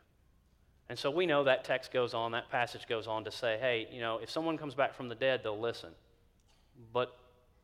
And 0.88 0.98
so 0.98 1.10
we 1.10 1.26
know 1.26 1.44
that 1.44 1.64
text 1.64 1.92
goes 1.92 2.12
on, 2.12 2.32
that 2.32 2.50
passage 2.50 2.86
goes 2.86 3.06
on 3.06 3.24
to 3.24 3.30
say, 3.30 3.56
hey, 3.58 3.88
you 3.90 4.00
know, 4.00 4.18
if 4.18 4.30
someone 4.30 4.58
comes 4.58 4.74
back 4.74 4.94
from 4.94 5.08
the 5.08 5.14
dead, 5.14 5.40
they'll 5.42 5.58
listen. 5.58 5.90
But 6.92 7.16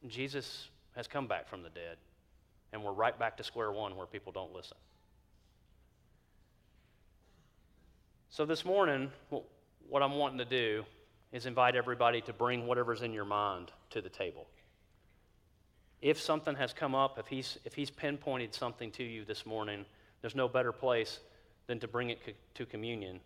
Jesus 0.07 0.69
has 0.97 1.07
come 1.07 1.27
back 1.27 1.49
from 1.49 1.63
the 1.63 1.69
dead, 1.71 1.97
and 2.73 2.83
we're 2.83 2.93
right 2.93 3.19
back 3.19 3.37
to 3.39 3.45
square 3.45 3.73
one 3.73 3.97
where 3.97 4.07
people 4.07 4.33
don't 4.33 4.53
listen. 4.53 4.77
So 8.31 8.45
this 8.45 8.65
morning, 8.65 9.11
what 9.89 10.03
I'm 10.03 10.15
wanting 10.15 10.39
to 10.39 10.45
do 10.45 10.85
is 11.33 11.47
invite 11.47 11.75
everybody 11.75 12.21
to 12.23 12.33
bring 12.33 12.67
whatever's 12.67 13.03
in 13.03 13.13
your 13.13 13.25
mind 13.25 13.73
to 13.91 14.01
the 14.01 14.09
table. 14.09 14.47
If 16.01 16.21
something 16.21 16.55
has 16.55 16.73
come 16.73 16.95
up, 16.95 17.19
if 17.19 17.27
he's, 17.27 17.59
if 17.65 17.75
he's 17.75 17.91
pinpointed 17.91 18.55
something 18.55 18.91
to 18.93 19.03
you 19.03 19.25
this 19.25 19.45
morning, 19.45 19.85
there's 20.21 20.35
no 20.35 20.49
better 20.49 20.73
place 20.73 21.21
than 21.67 21.81
to 21.81 21.89
bring 21.89 22.11
it 22.11 22.25
co- 22.25 22.33
to 22.55 22.67
communion. 22.67 23.21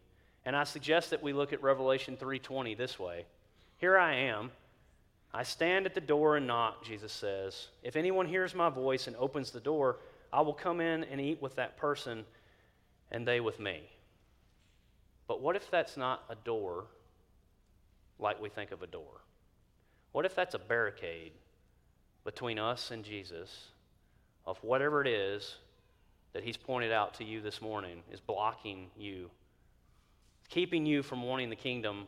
And 0.44 0.56
I 0.56 0.64
suggest 0.64 1.10
that 1.10 1.22
we 1.22 1.32
look 1.32 1.52
at 1.52 1.62
Revelation 1.62 2.16
3:20 2.16 2.74
this 2.74 2.98
way. 2.98 3.26
Here 3.78 3.98
I 3.98 4.14
am. 4.14 4.50
I 5.34 5.44
stand 5.44 5.86
at 5.86 5.94
the 5.94 6.00
door 6.00 6.36
and 6.36 6.46
knock, 6.46 6.84
Jesus 6.84 7.12
says. 7.12 7.68
If 7.82 7.96
anyone 7.96 8.26
hears 8.26 8.54
my 8.54 8.68
voice 8.68 9.06
and 9.06 9.16
opens 9.16 9.50
the 9.50 9.60
door, 9.60 9.98
I 10.32 10.42
will 10.42 10.52
come 10.52 10.80
in 10.80 11.04
and 11.04 11.20
eat 11.20 11.40
with 11.40 11.56
that 11.56 11.76
person 11.76 12.24
and 13.10 13.26
they 13.26 13.40
with 13.40 13.58
me. 13.58 13.80
But 15.26 15.40
what 15.40 15.56
if 15.56 15.70
that's 15.70 15.96
not 15.96 16.24
a 16.28 16.34
door 16.34 16.84
like 18.18 18.40
we 18.40 18.48
think 18.48 18.72
of 18.72 18.82
a 18.82 18.86
door? 18.86 19.22
What 20.12 20.26
if 20.26 20.34
that's 20.34 20.54
a 20.54 20.58
barricade 20.58 21.32
between 22.24 22.58
us 22.58 22.90
and 22.90 23.04
Jesus 23.04 23.68
of 24.46 24.62
whatever 24.62 25.00
it 25.00 25.08
is 25.08 25.56
that 26.32 26.44
He's 26.44 26.56
pointed 26.56 26.92
out 26.92 27.14
to 27.14 27.24
you 27.24 27.40
this 27.40 27.60
morning 27.62 28.02
is 28.12 28.20
blocking 28.20 28.90
you, 28.96 29.30
keeping 30.48 30.84
you 30.84 31.02
from 31.02 31.22
wanting 31.22 31.50
the 31.50 31.56
kingdom, 31.56 32.06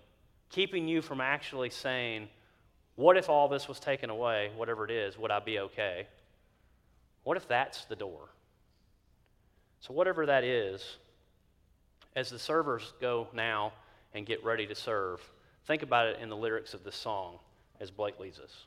keeping 0.50 0.88
you 0.88 1.00
from 1.02 1.20
actually 1.20 1.70
saying, 1.70 2.28
What 2.96 3.16
if 3.16 3.28
all 3.28 3.48
this 3.48 3.68
was 3.68 3.80
taken 3.80 4.10
away, 4.10 4.50
whatever 4.56 4.84
it 4.84 4.90
is, 4.90 5.18
would 5.18 5.30
I 5.30 5.40
be 5.40 5.58
okay? 5.58 6.06
What 7.24 7.36
if 7.36 7.48
that's 7.48 7.84
the 7.86 7.96
door? 7.96 8.28
So, 9.80 9.92
whatever 9.92 10.26
that 10.26 10.44
is, 10.44 10.96
as 12.14 12.30
the 12.30 12.38
servers 12.38 12.92
go 13.00 13.28
now 13.34 13.72
and 14.14 14.24
get 14.24 14.44
ready 14.44 14.66
to 14.66 14.74
serve, 14.74 15.20
Think 15.66 15.82
about 15.82 16.06
it 16.06 16.18
in 16.20 16.28
the 16.28 16.36
lyrics 16.36 16.74
of 16.74 16.84
this 16.84 16.94
song 16.94 17.38
as 17.80 17.90
Blake 17.90 18.20
leads 18.20 18.38
us. 18.38 18.66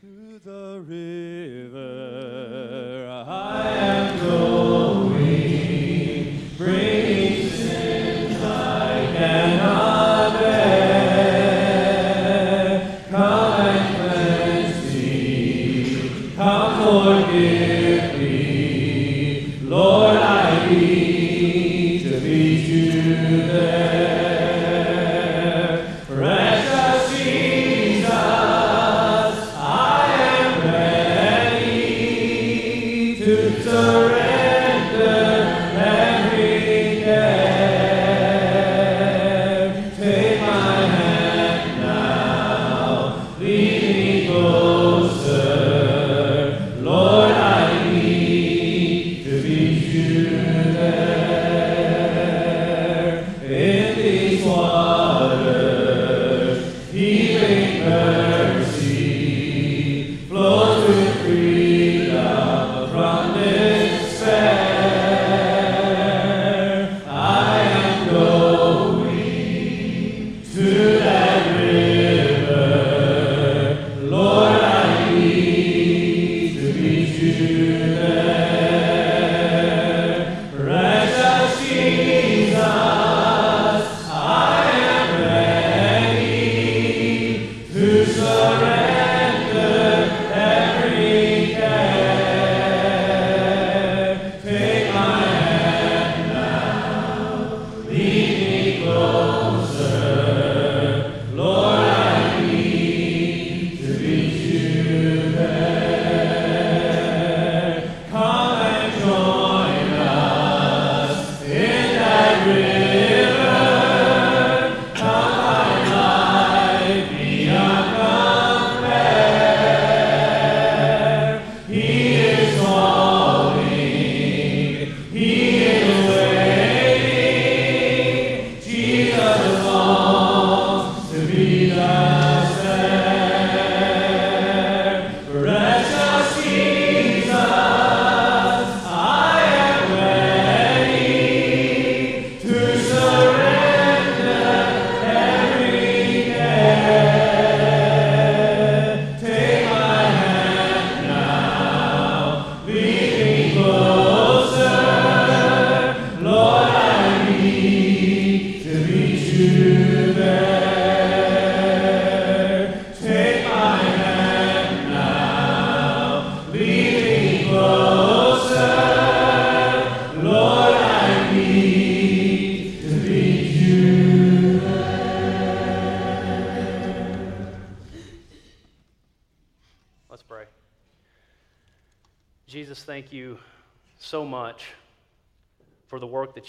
To 0.00 0.38
the 0.38 0.84
river 0.86 1.88
I 3.26 3.70
am 3.70 4.20
going, 4.20 4.85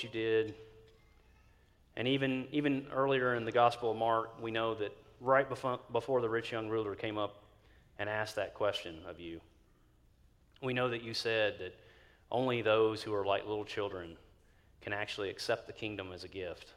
you 0.03 0.09
did. 0.09 0.55
And 1.95 2.07
even, 2.07 2.47
even 2.51 2.87
earlier 2.93 3.35
in 3.35 3.45
the 3.45 3.51
Gospel 3.51 3.91
of 3.91 3.97
Mark, 3.97 4.41
we 4.41 4.51
know 4.51 4.75
that 4.75 4.95
right 5.19 5.47
before, 5.47 5.79
before 5.91 6.21
the 6.21 6.29
rich 6.29 6.51
young 6.51 6.69
ruler 6.69 6.95
came 6.95 7.17
up 7.17 7.43
and 7.99 8.09
asked 8.09 8.35
that 8.35 8.53
question 8.53 8.97
of 9.09 9.19
you, 9.19 9.41
we 10.61 10.73
know 10.73 10.89
that 10.89 11.03
you 11.03 11.13
said 11.13 11.59
that 11.59 11.75
only 12.31 12.61
those 12.61 13.01
who 13.01 13.13
are 13.13 13.25
like 13.25 13.47
little 13.47 13.65
children 13.65 14.17
can 14.81 14.93
actually 14.93 15.29
accept 15.29 15.67
the 15.67 15.73
kingdom 15.73 16.11
as 16.13 16.23
a 16.23 16.27
gift. 16.27 16.73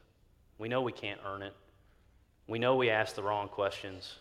We 0.59 0.69
know 0.69 0.83
we 0.83 0.93
can't 0.93 1.21
earn 1.27 1.43
it. 1.43 1.55
We 2.47 2.59
know 2.59 2.77
we 2.77 2.91
asked 2.91 3.17
the 3.17 3.23
wrong 3.23 3.49
questions. 3.49 4.17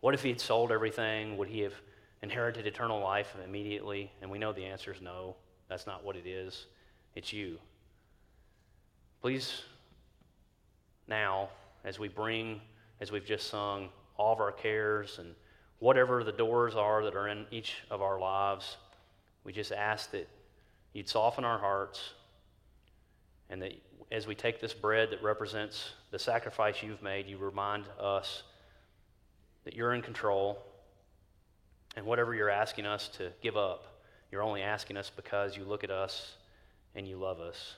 What 0.00 0.14
if 0.14 0.22
he 0.22 0.28
had 0.28 0.40
sold 0.40 0.70
everything? 0.70 1.36
Would 1.36 1.48
he 1.48 1.60
have 1.60 1.74
inherited 2.22 2.66
eternal 2.66 3.00
life 3.00 3.34
immediately? 3.44 4.12
And 4.20 4.30
we 4.30 4.38
know 4.38 4.52
the 4.52 4.64
answer 4.64 4.92
is 4.92 5.00
no. 5.00 5.36
That's 5.68 5.86
not 5.86 6.04
what 6.04 6.16
it 6.16 6.26
is. 6.26 6.66
It's 7.14 7.32
you. 7.32 7.58
Please, 9.20 9.62
now, 11.08 11.48
as 11.84 11.98
we 11.98 12.06
bring, 12.06 12.60
as 13.00 13.10
we've 13.10 13.24
just 13.24 13.48
sung, 13.48 13.88
all 14.16 14.32
of 14.32 14.40
our 14.40 14.52
cares 14.52 15.18
and 15.18 15.34
whatever 15.80 16.22
the 16.22 16.32
doors 16.32 16.76
are 16.76 17.02
that 17.02 17.16
are 17.16 17.26
in 17.26 17.44
each 17.50 17.76
of 17.90 18.00
our 18.00 18.20
lives, 18.20 18.76
we 19.42 19.52
just 19.52 19.72
ask 19.72 20.12
that 20.12 20.28
you'd 20.92 21.08
soften 21.08 21.44
our 21.44 21.58
hearts 21.58 22.12
and 23.50 23.60
that 23.60 23.72
as 24.12 24.26
we 24.26 24.36
take 24.36 24.60
this 24.60 24.72
bread 24.72 25.10
that 25.10 25.20
represents 25.22 25.90
the 26.12 26.18
sacrifice 26.18 26.82
you've 26.82 27.02
made, 27.02 27.26
you 27.26 27.38
remind 27.38 27.84
us 28.00 28.44
that 29.64 29.74
you're 29.74 29.94
in 29.94 30.02
control 30.02 30.58
and 31.96 32.06
whatever 32.06 32.34
you're 32.34 32.50
asking 32.50 32.86
us 32.86 33.08
to 33.08 33.32
give 33.42 33.56
up, 33.56 34.00
you're 34.30 34.42
only 34.42 34.62
asking 34.62 34.96
us 34.96 35.10
because 35.14 35.56
you 35.56 35.64
look 35.64 35.82
at 35.82 35.90
us 35.90 36.36
and 36.94 37.08
you 37.08 37.16
love 37.16 37.40
us 37.40 37.74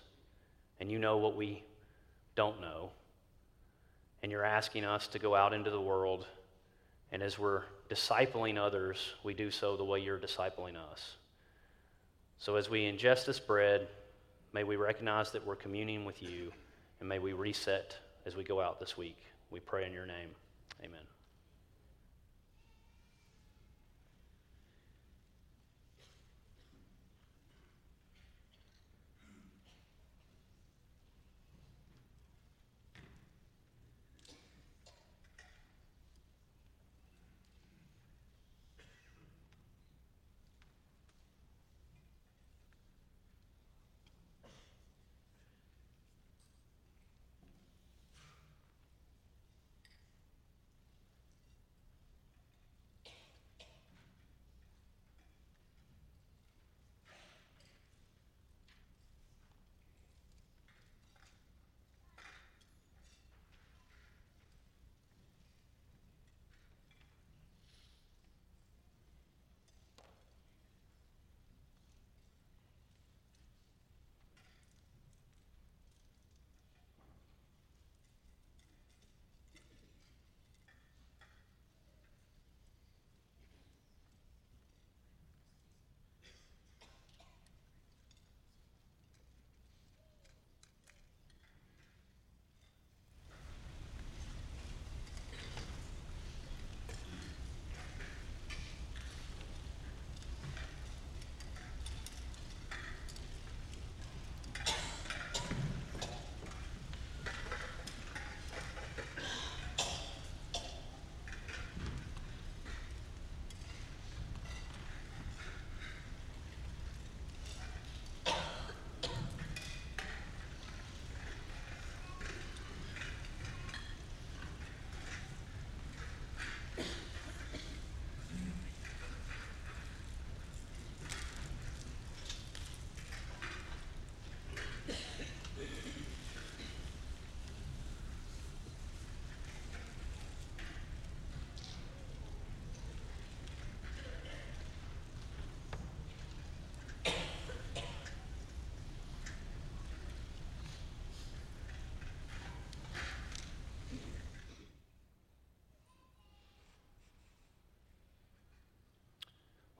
and 0.80 0.90
you 0.90 0.98
know 0.98 1.18
what 1.18 1.36
we 1.36 1.62
don't 2.34 2.60
know. 2.60 2.90
And 4.22 4.32
you're 4.32 4.44
asking 4.44 4.84
us 4.84 5.06
to 5.08 5.18
go 5.18 5.34
out 5.34 5.52
into 5.52 5.70
the 5.70 5.80
world, 5.80 6.26
and 7.12 7.22
as 7.22 7.38
we're 7.38 7.62
discipling 7.88 8.58
others, 8.58 9.14
we 9.22 9.34
do 9.34 9.50
so 9.50 9.76
the 9.76 9.84
way 9.84 10.00
you're 10.00 10.18
discipling 10.18 10.76
us. 10.76 11.16
So 12.38 12.56
as 12.56 12.70
we 12.70 12.82
ingest 12.82 13.26
this 13.26 13.38
bread, 13.38 13.88
may 14.52 14.64
we 14.64 14.76
recognize 14.76 15.30
that 15.32 15.46
we're 15.46 15.56
communing 15.56 16.04
with 16.04 16.22
you, 16.22 16.52
and 17.00 17.08
may 17.08 17.18
we 17.18 17.32
reset 17.32 17.96
as 18.26 18.36
we 18.36 18.44
go 18.44 18.60
out 18.60 18.80
this 18.80 18.96
week. 18.96 19.18
We 19.50 19.60
pray 19.60 19.86
in 19.86 19.92
your 19.92 20.06
name. 20.06 20.30
Amen. 20.82 21.09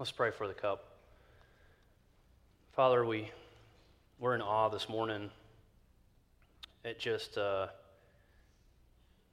Let's 0.00 0.12
pray 0.12 0.30
for 0.30 0.48
the 0.48 0.54
cup. 0.54 0.82
Father, 2.72 3.04
we, 3.04 3.30
we're 4.18 4.34
in 4.34 4.40
awe 4.40 4.70
this 4.70 4.88
morning 4.88 5.28
at 6.86 6.98
just 6.98 7.36
uh, 7.36 7.66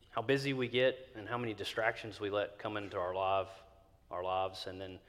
how 0.09 0.21
busy 0.21 0.51
we 0.51 0.67
get 0.67 1.07
and 1.15 1.25
how 1.25 1.37
many 1.37 1.53
distractions 1.53 2.19
we 2.19 2.29
let 2.29 2.59
come 2.59 2.75
into 2.75 2.97
our, 2.97 3.15
life, 3.15 3.47
our 4.11 4.21
lives. 4.25 4.67
And 4.67 4.81
then 4.81 4.99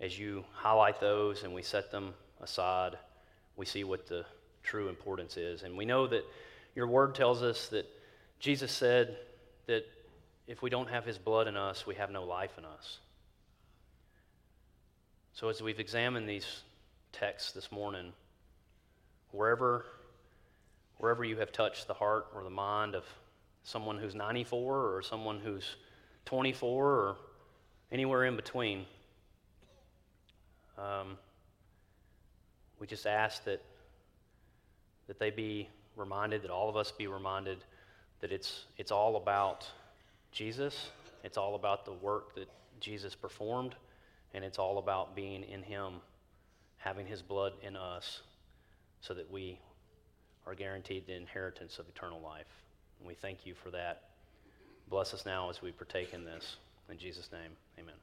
as 0.00 0.18
you 0.18 0.46
highlight 0.54 0.98
those 0.98 1.42
and 1.42 1.52
we 1.52 1.60
set 1.60 1.90
them 1.90 2.14
aside, 2.40 2.96
we 3.56 3.66
see 3.66 3.84
what 3.84 4.06
the 4.06 4.24
true 4.62 4.88
importance 4.88 5.36
is. 5.36 5.62
And 5.62 5.76
we 5.76 5.84
know 5.84 6.06
that 6.06 6.24
your 6.74 6.86
word 6.86 7.14
tells 7.14 7.42
us 7.42 7.68
that 7.68 7.84
Jesus 8.40 8.72
said 8.72 9.18
that 9.66 9.84
if 10.46 10.62
we 10.62 10.70
don't 10.70 10.88
have 10.88 11.04
his 11.04 11.18
blood 11.18 11.48
in 11.48 11.56
us, 11.58 11.86
we 11.86 11.96
have 11.96 12.10
no 12.10 12.24
life 12.24 12.52
in 12.56 12.64
us. 12.64 13.00
So, 15.34 15.48
as 15.48 15.60
we've 15.60 15.80
examined 15.80 16.28
these 16.28 16.62
texts 17.10 17.50
this 17.50 17.72
morning, 17.72 18.12
wherever, 19.32 19.84
wherever 20.98 21.24
you 21.24 21.38
have 21.38 21.50
touched 21.50 21.88
the 21.88 21.94
heart 21.94 22.28
or 22.36 22.44
the 22.44 22.50
mind 22.50 22.94
of 22.94 23.02
someone 23.64 23.98
who's 23.98 24.14
94 24.14 24.94
or 24.94 25.02
someone 25.02 25.40
who's 25.40 25.74
24 26.26 26.86
or 26.86 27.16
anywhere 27.90 28.26
in 28.26 28.36
between, 28.36 28.86
um, 30.78 31.18
we 32.78 32.86
just 32.86 33.04
ask 33.04 33.42
that, 33.42 33.60
that 35.08 35.18
they 35.18 35.30
be 35.30 35.68
reminded, 35.96 36.42
that 36.42 36.52
all 36.52 36.68
of 36.68 36.76
us 36.76 36.92
be 36.92 37.08
reminded 37.08 37.58
that 38.20 38.30
it's, 38.30 38.66
it's 38.78 38.92
all 38.92 39.16
about 39.16 39.68
Jesus. 40.30 40.90
It's 41.24 41.36
all 41.36 41.56
about 41.56 41.84
the 41.84 41.92
work 41.92 42.36
that 42.36 42.48
Jesus 42.78 43.16
performed 43.16 43.74
and 44.34 44.44
it's 44.44 44.58
all 44.58 44.78
about 44.78 45.16
being 45.16 45.44
in 45.44 45.62
Him, 45.62 45.94
having 46.76 47.06
His 47.06 47.22
blood 47.22 47.52
in 47.62 47.76
us, 47.76 48.20
so 49.00 49.14
that 49.14 49.30
we 49.30 49.58
are 50.46 50.54
guaranteed 50.54 51.06
the 51.06 51.14
inheritance 51.14 51.78
of 51.78 51.88
eternal 51.88 52.20
life. 52.20 52.62
And 52.98 53.08
we 53.08 53.14
thank 53.14 53.46
you 53.46 53.54
for 53.54 53.70
that. 53.70 54.02
Bless 54.88 55.14
us 55.14 55.24
now 55.24 55.48
as 55.48 55.62
we 55.62 55.72
partake 55.72 56.12
in 56.12 56.24
this. 56.24 56.56
In 56.90 56.98
Jesus' 56.98 57.30
name, 57.32 57.52
amen. 57.78 57.94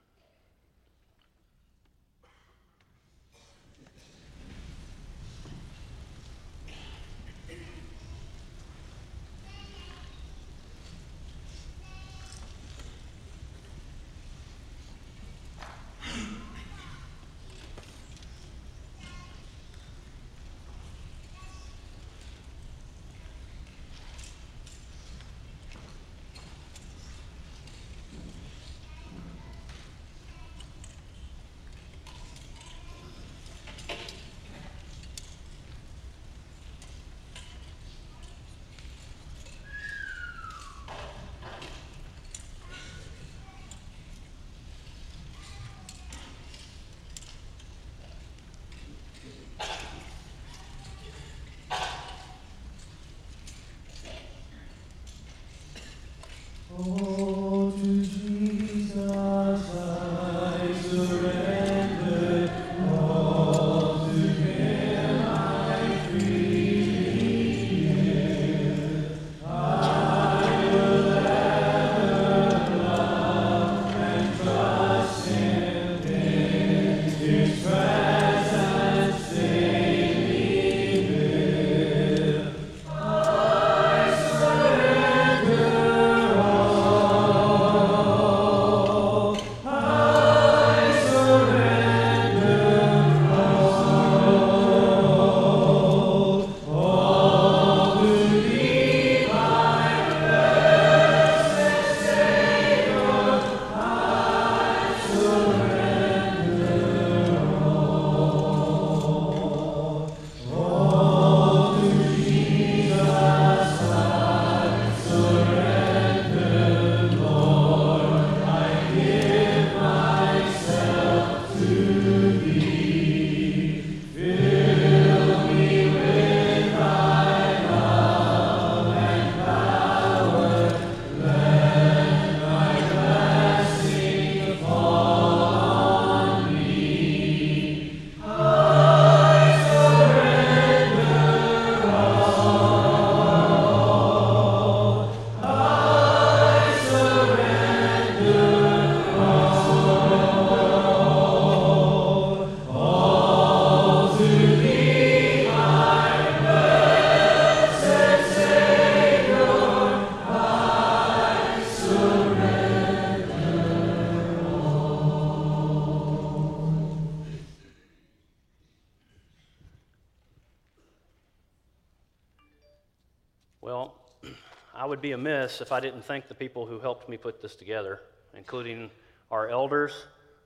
Would 175.01 175.07
be 175.07 175.13
amiss 175.13 175.61
if 175.61 175.71
I 175.71 175.79
didn't 175.79 176.03
thank 176.03 176.27
the 176.27 176.35
people 176.35 176.67
who 176.67 176.79
helped 176.79 177.09
me 177.09 177.17
put 177.17 177.41
this 177.41 177.55
together, 177.55 178.01
including 178.35 178.91
our 179.31 179.49
elders, 179.49 179.91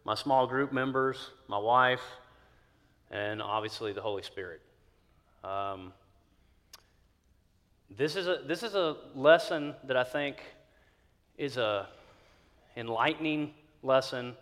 my 0.06 0.16
small 0.16 0.48
group 0.48 0.72
members, 0.72 1.32
my 1.50 1.58
wife, 1.58 2.00
and 3.12 3.42
obviously 3.42 3.92
the 3.92 4.00
Holy 4.00 4.24
Spirit. 4.24 4.62
Um, 5.44 5.92
this 7.98 8.16
is 8.16 8.28
a 8.28 8.44
this 8.48 8.64
is 8.64 8.76
a 8.76 8.96
lesson 9.14 9.76
that 9.84 9.98
I 9.98 10.06
think 10.06 10.38
is 11.38 11.58
a 11.58 11.90
enlightening 12.78 13.54
lesson 13.84 14.38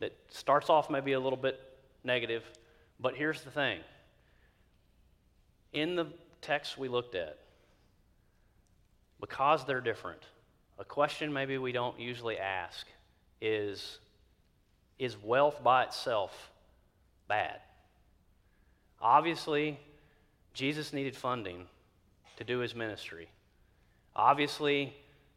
that 0.00 0.12
starts 0.28 0.70
off 0.70 0.90
maybe 0.90 1.12
a 1.12 1.20
little 1.20 1.38
bit 1.38 1.60
negative, 2.02 2.42
but 2.98 3.14
here's 3.14 3.42
the 3.42 3.50
thing. 3.52 3.78
In 5.72 5.94
the 5.94 6.06
text 6.40 6.78
we 6.78 6.88
looked 6.88 7.14
at, 7.14 7.38
because 9.22 9.64
they're 9.64 9.80
different, 9.80 10.20
a 10.78 10.84
question 10.84 11.32
maybe 11.32 11.56
we 11.56 11.72
don't 11.72 11.98
usually 11.98 12.36
ask 12.36 12.86
is 13.40 13.98
Is 14.98 15.16
wealth 15.16 15.62
by 15.64 15.84
itself 15.84 16.50
bad? 17.28 17.60
Obviously, 19.00 19.78
Jesus 20.52 20.92
needed 20.92 21.16
funding 21.16 21.66
to 22.36 22.44
do 22.44 22.58
his 22.58 22.74
ministry. 22.74 23.28
Obviously, 24.14 24.92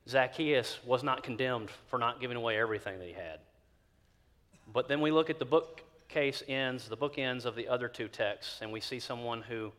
Zacchaeus 0.10 0.80
was 0.86 1.04
not 1.04 1.24
condemned 1.24 1.70
for 1.88 1.98
not 1.98 2.20
giving 2.20 2.38
away 2.38 2.60
everything 2.60 3.00
that 3.00 3.08
he 3.08 3.14
had. 3.14 3.40
But 4.72 4.88
then 4.88 5.00
we 5.00 5.12
look 5.12 5.30
at 5.30 5.40
the 5.40 5.46
bookcase 5.46 6.44
ends, 6.48 6.90
the 6.90 6.98
bookends 6.98 7.46
of 7.46 7.56
the 7.56 7.68
other 7.68 7.88
two 7.88 8.08
texts, 8.08 8.60
and 8.62 8.72
we 8.72 8.82
see 8.82 9.00
someone 9.00 9.44
who 9.44 9.72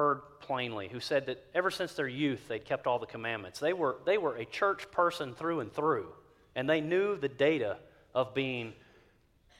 heard 0.00 0.22
plainly, 0.40 0.88
who 0.88 0.98
said 0.98 1.26
that 1.26 1.44
ever 1.54 1.70
since 1.70 1.92
their 1.92 2.08
youth 2.08 2.48
they'd 2.48 2.64
kept 2.64 2.86
all 2.86 2.98
the 2.98 3.06
commandments. 3.06 3.60
They 3.60 3.74
were, 3.74 3.98
they 4.06 4.16
were 4.16 4.36
a 4.36 4.46
church 4.46 4.90
person 4.90 5.34
through 5.34 5.60
and 5.60 5.70
through, 5.70 6.06
and 6.54 6.68
they 6.68 6.80
knew 6.80 7.18
the 7.18 7.28
data 7.28 7.76
of 8.14 8.34
being 8.34 8.72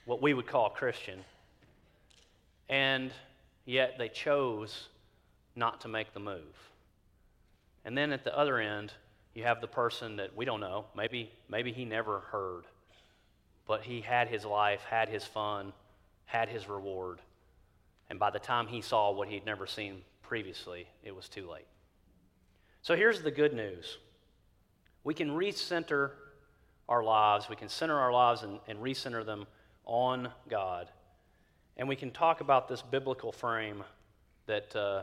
what 0.07 0.23
we 0.23 0.33
would 0.33 0.47
call 0.47 0.71
Christian. 0.71 1.21
And 2.71 3.11
yet 3.67 3.97
they 3.99 4.09
chose 4.09 4.89
not 5.55 5.83
to 5.83 5.89
make 5.89 6.15
the 6.15 6.21
move. 6.21 6.57
And 7.85 7.97
then 7.97 8.11
at 8.11 8.25
the 8.25 8.37
other 8.37 8.59
end, 8.59 8.95
you 9.35 9.43
have 9.43 9.61
the 9.61 9.67
person 9.67 10.17
that 10.17 10.35
we 10.35 10.47
don't 10.47 10.61
know. 10.61 10.87
Maybe, 10.97 11.31
maybe 11.51 11.71
he 11.71 11.85
never 11.85 12.21
heard, 12.21 12.65
but 13.67 13.83
he 13.83 14.01
had 14.01 14.29
his 14.29 14.47
life, 14.47 14.81
had 14.89 15.11
his 15.11 15.25
fun, 15.25 15.75
had 16.25 16.49
his 16.49 16.67
reward. 16.67 17.19
And 18.09 18.19
by 18.19 18.31
the 18.31 18.39
time 18.39 18.69
he 18.69 18.81
saw 18.81 19.11
what 19.11 19.29
he'd 19.29 19.45
never 19.45 19.67
seen 19.67 20.03
previously, 20.31 20.87
it 21.03 21.13
was 21.13 21.29
too 21.29 21.51
late. 21.51 21.67
So 22.83 22.95
here's 22.95 23.21
the 23.21 23.33
good 23.33 23.53
news 23.53 23.99
we 25.03 25.13
can 25.13 25.31
recenter 25.31 26.13
our 26.89 27.03
lives, 27.03 27.49
we 27.49 27.57
can 27.57 27.69
center 27.69 27.99
our 27.99 28.13
lives 28.13 28.45
and, 28.45 28.61
and 28.69 28.79
recenter 28.79 29.27
them 29.27 29.45
on 29.87 30.29
God. 30.49 30.89
And 31.77 31.89
we 31.89 31.97
can 31.97 32.13
talk 32.13 32.41
about 32.41 32.69
this 32.69 32.81
biblical 32.81 33.33
frame 33.33 33.83
that, 34.47 34.77
uh, 34.77 35.03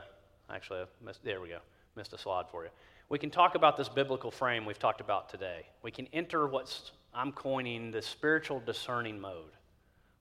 actually, 0.50 0.86
missed, 1.04 1.26
there 1.26 1.42
we 1.42 1.50
go, 1.50 1.60
missed 1.98 2.14
a 2.14 2.18
slide 2.18 2.46
for 2.50 2.64
you. 2.64 2.70
We 3.10 3.20
can 3.20 3.30
talk 3.30 3.56
about 3.56 3.76
this 3.76 3.90
biblical 3.90 4.32
frame 4.32 4.66
we've 4.66 4.80
talked 4.80 5.02
about 5.02 5.28
today. 5.28 5.66
We 5.84 5.92
can 5.92 6.08
enter 6.14 6.48
what 6.48 6.74
I'm 7.14 7.34
coining 7.34 7.92
the 7.92 8.02
spiritual 8.02 8.62
discerning 8.62 9.20
mode, 9.20 9.52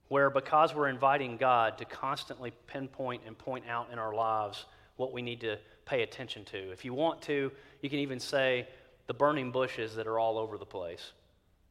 where 0.08 0.30
because 0.30 0.74
we're 0.74 0.88
inviting 0.88 1.36
God 1.36 1.78
to 1.78 1.84
constantly 1.84 2.52
pinpoint 2.66 3.22
and 3.24 3.38
point 3.38 3.66
out 3.68 3.92
in 3.92 4.00
our 4.00 4.12
lives 4.12 4.64
what 4.96 5.12
we 5.12 5.22
need 5.22 5.40
to 5.42 5.58
pay 5.84 6.02
attention 6.02 6.44
to. 6.46 6.72
If 6.72 6.84
you 6.84 6.94
want 6.94 7.22
to, 7.22 7.50
you 7.82 7.90
can 7.90 8.00
even 8.00 8.18
say 8.18 8.66
the 9.06 9.14
burning 9.14 9.52
bushes 9.52 9.94
that 9.96 10.06
are 10.06 10.18
all 10.18 10.38
over 10.38 10.58
the 10.58 10.66
place, 10.66 11.12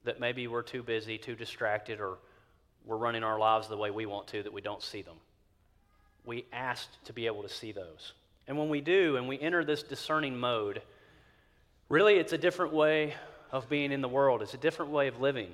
that 0.03 0.19
maybe 0.19 0.47
we're 0.47 0.61
too 0.61 0.83
busy, 0.83 1.17
too 1.17 1.35
distracted, 1.35 1.99
or 1.99 2.17
we're 2.85 2.97
running 2.97 3.23
our 3.23 3.39
lives 3.39 3.67
the 3.67 3.77
way 3.77 3.91
we 3.91 4.05
want 4.05 4.27
to 4.27 4.43
that 4.43 4.53
we 4.53 4.61
don't 4.61 4.81
see 4.81 5.01
them. 5.01 5.17
We 6.25 6.45
asked 6.53 7.03
to 7.05 7.13
be 7.13 7.25
able 7.25 7.43
to 7.43 7.49
see 7.49 7.71
those. 7.71 8.13
And 8.47 8.57
when 8.57 8.69
we 8.69 8.81
do, 8.81 9.17
and 9.17 9.27
we 9.27 9.39
enter 9.39 9.65
this 9.65 9.83
discerning 9.83 10.37
mode, 10.37 10.81
really 11.89 12.15
it's 12.15 12.33
a 12.33 12.37
different 12.37 12.73
way 12.73 13.15
of 13.51 13.69
being 13.69 13.91
in 13.91 14.01
the 14.01 14.07
world, 14.07 14.41
it's 14.41 14.53
a 14.53 14.57
different 14.57 14.91
way 14.91 15.07
of 15.07 15.19
living. 15.19 15.49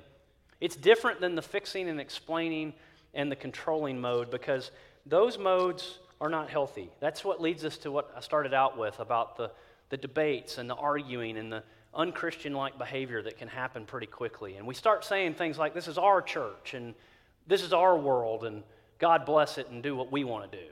It's 0.60 0.76
different 0.76 1.20
than 1.20 1.34
the 1.34 1.42
fixing 1.42 1.88
and 1.88 2.00
explaining 2.00 2.74
and 3.14 3.30
the 3.30 3.36
controlling 3.36 4.00
mode 4.00 4.30
because 4.30 4.70
those 5.06 5.36
modes 5.36 5.98
are 6.22 6.28
not 6.28 6.48
healthy. 6.48 6.88
That's 7.00 7.24
what 7.24 7.42
leads 7.42 7.64
us 7.64 7.76
to 7.78 7.90
what 7.90 8.14
I 8.16 8.20
started 8.20 8.54
out 8.54 8.78
with 8.78 9.00
about 9.00 9.36
the, 9.36 9.50
the 9.88 9.96
debates 9.96 10.56
and 10.56 10.70
the 10.70 10.76
arguing 10.76 11.36
and 11.36 11.52
the 11.52 11.64
unchristian 11.92 12.52
like 12.52 12.78
behavior 12.78 13.20
that 13.22 13.38
can 13.38 13.48
happen 13.48 13.84
pretty 13.84 14.06
quickly. 14.06 14.54
And 14.54 14.64
we 14.64 14.74
start 14.74 15.04
saying 15.04 15.34
things 15.34 15.58
like, 15.58 15.74
This 15.74 15.88
is 15.88 15.98
our 15.98 16.22
church 16.22 16.74
and 16.74 16.94
this 17.48 17.60
is 17.60 17.72
our 17.72 17.98
world 17.98 18.44
and 18.44 18.62
God 19.00 19.26
bless 19.26 19.58
it 19.58 19.68
and 19.68 19.82
do 19.82 19.96
what 19.96 20.12
we 20.12 20.22
want 20.22 20.50
to 20.50 20.56
do. 20.56 20.66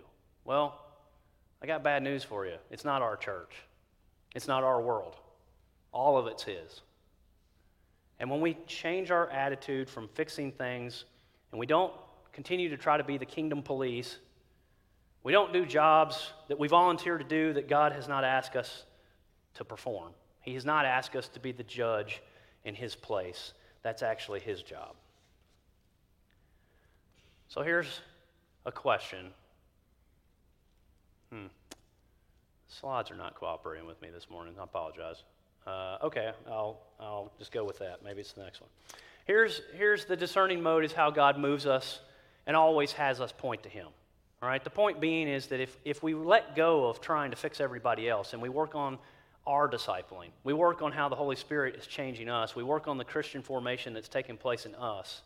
Well, 0.44 0.80
I 1.61 1.66
got 1.66 1.82
bad 1.82 2.05
news 2.05 2.22
for 2.22 2.46
you. 2.46 2.55
It's 2.70 2.84
not 2.84 3.03
our 3.03 3.16
church, 3.16 3.57
it's 4.36 4.46
not 4.46 4.62
our 4.62 4.80
world. 4.80 5.16
All 5.92 6.16
of 6.16 6.28
it's 6.28 6.44
His. 6.44 6.82
And 8.20 8.30
when 8.30 8.40
we 8.40 8.57
change 8.68 9.11
our 9.11 9.28
attitude 9.30 9.90
from 9.90 10.07
fixing 10.14 10.53
things 10.53 11.07
and 11.51 11.59
we 11.59 11.66
don't 11.66 11.92
continue 12.32 12.68
to 12.68 12.76
try 12.76 12.96
to 12.96 13.03
be 13.03 13.18
the 13.18 13.26
kingdom 13.26 13.62
police, 13.62 14.18
we 15.22 15.32
don't 15.32 15.52
do 15.52 15.66
jobs 15.66 16.32
that 16.48 16.58
we 16.58 16.68
volunteer 16.68 17.18
to 17.18 17.24
do 17.24 17.52
that 17.52 17.68
God 17.68 17.92
has 17.92 18.08
not 18.08 18.24
asked 18.24 18.56
us 18.56 18.84
to 19.54 19.64
perform. 19.64 20.12
He 20.40 20.54
has 20.54 20.64
not 20.64 20.86
asked 20.86 21.14
us 21.14 21.28
to 21.28 21.40
be 21.40 21.52
the 21.52 21.62
judge 21.62 22.22
in 22.64 22.74
his 22.74 22.94
place. 22.94 23.52
That's 23.82 24.02
actually 24.02 24.40
his 24.40 24.62
job. 24.62 24.94
So 27.48 27.62
here's 27.62 28.00
a 28.64 28.72
question. 28.72 29.30
Hmm. 31.32 31.46
Slides 32.68 33.10
are 33.10 33.16
not 33.16 33.34
cooperating 33.34 33.86
with 33.86 34.00
me 34.00 34.08
this 34.10 34.30
morning. 34.30 34.54
I 34.58 34.64
apologize. 34.64 35.24
Uh, 35.66 35.98
okay, 36.04 36.32
I'll, 36.46 36.80
I'll 36.98 37.32
just 37.38 37.52
go 37.52 37.64
with 37.64 37.78
that. 37.80 38.02
Maybe 38.04 38.20
it's 38.20 38.32
the 38.32 38.42
next 38.42 38.60
one. 38.60 38.70
Here's, 39.26 39.60
here's 39.74 40.06
the 40.06 40.16
discerning 40.16 40.62
mode 40.62 40.84
is 40.84 40.92
how 40.92 41.10
God 41.10 41.38
moves 41.38 41.66
us 41.66 42.00
and 42.46 42.56
always 42.56 42.92
has 42.92 43.20
us 43.20 43.32
point 43.32 43.62
to 43.64 43.68
Him. 43.68 43.88
All 44.43 44.49
right, 44.49 44.64
the 44.64 44.70
point 44.70 45.01
being 45.01 45.28
is 45.28 45.49
that 45.49 45.61
if, 45.61 45.76
if 45.84 46.03
we 46.03 46.14
let 46.14 46.57
go 46.57 46.88
of 46.88 47.03
trying 47.03 47.30
to 47.30 47.36
fix 47.36 47.61
everybody 47.61 48.09
else 48.09 48.32
and 48.32 48.41
we 48.41 48.49
work 48.49 48.74
on 48.74 48.99
our 49.47 49.68
discipling, 49.68 50.30
we 50.45 50.55
work 50.55 50.80
on 50.80 50.93
how 50.93 51.11
the 51.11 51.16
Holy 51.16 51.36
Spirit 51.36 51.76
is 51.76 51.86
changing 51.86 52.30
us, 52.30 52.57
we 52.57 52.62
work 52.62 52.88
on 52.88 52.97
the 52.97 53.05
Christian 53.05 53.43
formation 53.43 53.93
that's 53.93 54.09
taking 54.09 54.38
place 54.38 54.64
in 54.64 54.74
us, 54.76 55.20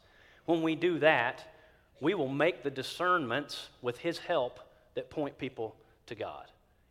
when 0.47 0.63
we 0.63 0.75
do 0.75 0.99
that, 0.99 1.55
we 2.01 2.15
will 2.15 2.29
make 2.29 2.65
the 2.65 2.71
discernments 2.71 3.69
with 3.83 3.99
His 3.99 4.19
help 4.19 4.59
that 4.95 5.11
point 5.11 5.39
people 5.39 5.77
to 6.07 6.17
God. 6.17 6.47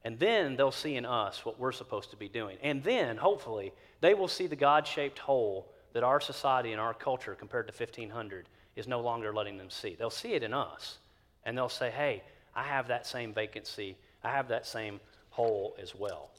And 0.05 0.17
then 0.17 0.55
they'll 0.55 0.71
see 0.71 0.95
in 0.95 1.05
us 1.05 1.45
what 1.45 1.59
we're 1.59 1.71
supposed 1.73 2.09
to 2.11 2.17
be 2.17 2.29
doing. 2.29 2.57
And 2.63 2.83
then, 2.83 3.17
hopefully, 3.17 3.73
they 3.99 4.13
will 4.13 4.27
see 4.29 4.47
the 4.47 4.55
God 4.55 4.87
shaped 4.87 5.19
hole 5.19 5.67
that 5.91 6.03
our 6.03 6.21
society 6.21 6.71
and 6.71 6.79
our 6.79 6.93
culture, 6.93 7.35
compared 7.35 7.67
to 7.67 7.73
1500, 7.73 8.47
is 8.75 8.87
no 8.87 9.01
longer 9.01 9.33
letting 9.33 9.57
them 9.57 9.69
see. 9.69 9.95
They'll 9.95 10.09
see 10.09 10.33
it 10.33 10.43
in 10.43 10.53
us. 10.53 10.99
And 11.45 11.57
they'll 11.57 11.69
say, 11.69 11.91
hey, 11.91 12.23
I 12.55 12.63
have 12.63 12.87
that 12.87 13.05
same 13.05 13.33
vacancy. 13.33 13.97
I 14.23 14.31
have 14.31 14.47
that 14.49 14.65
same 14.65 14.99
hole 15.29 15.75
as 15.81 15.95
well. 15.95 16.29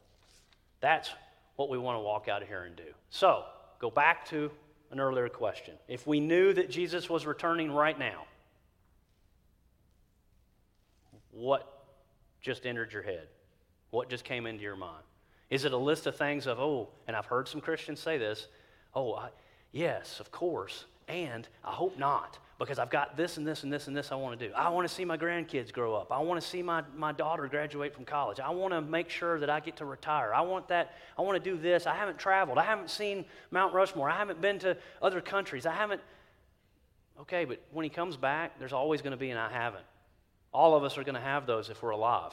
That's 0.81 1.11
what 1.57 1.69
we 1.69 1.79
want 1.79 1.97
to 1.97 2.01
walk 2.01 2.29
out 2.29 2.43
of 2.43 2.49
here 2.49 2.65
and 2.65 2.77
do. 2.77 2.83
So, 3.11 3.45
go 3.79 3.91
back 3.91 4.27
to 4.31 4.51
an 4.91 5.01
earlier 5.01 5.29
question. 5.29 5.75
If 5.89 6.07
we 6.07 6.21
knew 6.21 6.53
that 6.53 6.71
Jesus 6.71 7.11
was 7.11 7.27
returning 7.27 7.71
right 7.73 7.99
now, 7.99 8.25
what 11.31 11.85
just 12.41 12.67
entered 12.67 12.93
your 12.93 13.03
head? 13.03 13.27
What 13.91 14.09
just 14.09 14.25
came 14.25 14.47
into 14.47 14.63
your 14.63 14.77
mind? 14.77 15.03
Is 15.51 15.65
it 15.65 15.73
a 15.73 15.77
list 15.77 16.07
of 16.07 16.17
things 16.17 16.47
of, 16.47 16.59
oh, 16.59 16.89
and 17.07 17.17
I've 17.17 17.27
heard 17.27 17.49
some 17.49 17.61
Christians 17.61 18.01
say 18.01 18.19
this, 18.19 18.47
oh, 18.95 19.15
I, 19.15 19.29
yes, 19.73 20.21
of 20.21 20.31
course, 20.31 20.85
and 21.09 21.47
I 21.65 21.73
hope 21.73 21.99
not, 21.99 22.39
because 22.65 22.79
I've 22.79 22.91
got 22.91 23.17
this 23.17 23.37
and 23.37 23.47
this 23.47 23.63
and 23.63 23.73
this 23.73 23.89
and 23.89 23.97
this 23.97 24.11
I 24.11 24.15
want 24.15 24.39
to 24.39 24.49
do. 24.49 24.55
I 24.55 24.71
want 24.71 24.89
to 24.89 24.95
see 24.95 25.05
my 25.05 25.17
grandkids 25.17 25.73
grow 25.73 25.95
up. 25.95 26.11
I 26.11 26.19
want 26.19 26.41
to 26.41 26.47
see 26.47 26.63
my, 26.63 26.83
my 26.97 27.13
daughter 27.13 27.47
graduate 27.47 27.95
from 27.95 28.05
college. 28.05 28.41
I 28.41 28.51
want 28.51 28.73
to 28.73 28.81
make 28.81 29.11
sure 29.11 29.39
that 29.39 29.51
I 29.51 29.61
get 29.61 29.77
to 29.77 29.85
retire. 29.85 30.33
I 30.33 30.41
want 30.41 30.69
that. 30.69 30.95
I 31.19 31.23
want 31.23 31.43
to 31.43 31.51
do 31.51 31.59
this. 31.61 31.87
I 31.87 31.95
haven't 31.95 32.19
traveled. 32.19 32.59
I 32.59 32.65
haven't 32.65 32.91
seen 32.91 33.25
Mount 33.51 33.75
Rushmore. 33.75 34.09
I 34.09 34.17
haven't 34.17 34.41
been 34.41 34.59
to 34.61 34.77
other 35.03 35.21
countries. 35.21 35.67
I 35.67 35.75
haven't. 35.75 36.01
Okay, 37.21 37.45
but 37.45 37.61
when 37.71 37.85
he 37.85 37.91
comes 37.91 38.17
back, 38.17 38.59
there's 38.59 38.73
always 38.73 39.03
going 39.03 39.13
to 39.13 39.17
be 39.17 39.31
an 39.31 39.37
I 39.37 39.53
haven't. 39.53 39.85
All 40.53 40.75
of 40.75 40.85
us 40.85 40.97
are 40.97 41.05
going 41.05 41.17
to 41.17 41.21
have 41.21 41.47
those 41.47 41.69
if 41.69 41.83
we're 41.83 41.91
alive. 41.91 42.33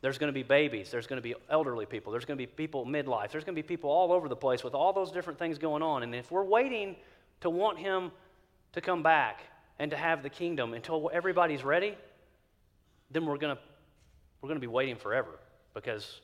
There's 0.00 0.18
going 0.18 0.28
to 0.28 0.34
be 0.34 0.42
babies. 0.42 0.90
There's 0.90 1.06
going 1.06 1.18
to 1.18 1.22
be 1.22 1.34
elderly 1.50 1.86
people. 1.86 2.12
There's 2.12 2.24
going 2.24 2.38
to 2.38 2.42
be 2.42 2.46
people 2.46 2.86
midlife. 2.86 3.30
There's 3.30 3.44
going 3.44 3.56
to 3.56 3.62
be 3.62 3.66
people 3.66 3.90
all 3.90 4.12
over 4.12 4.28
the 4.28 4.36
place 4.36 4.62
with 4.62 4.74
all 4.74 4.92
those 4.92 5.10
different 5.10 5.38
things 5.38 5.58
going 5.58 5.82
on. 5.82 6.02
And 6.02 6.14
if 6.14 6.30
we're 6.30 6.44
waiting 6.44 6.96
to 7.40 7.50
want 7.50 7.78
him 7.78 8.10
to 8.72 8.80
come 8.80 9.02
back 9.02 9.40
and 9.82 9.90
to 9.90 9.96
have 9.96 10.22
the 10.22 10.30
kingdom 10.30 10.74
until 10.74 11.10
everybody's 11.12 11.64
ready, 11.64 11.96
then 13.10 13.26
we're 13.26 13.36
going 13.36 13.56
to, 13.56 13.62
we're 14.40 14.46
going 14.46 14.60
to 14.60 14.66
be 14.66 14.72
waiting 14.72 14.94
forever 14.94 15.40
because 15.74 16.20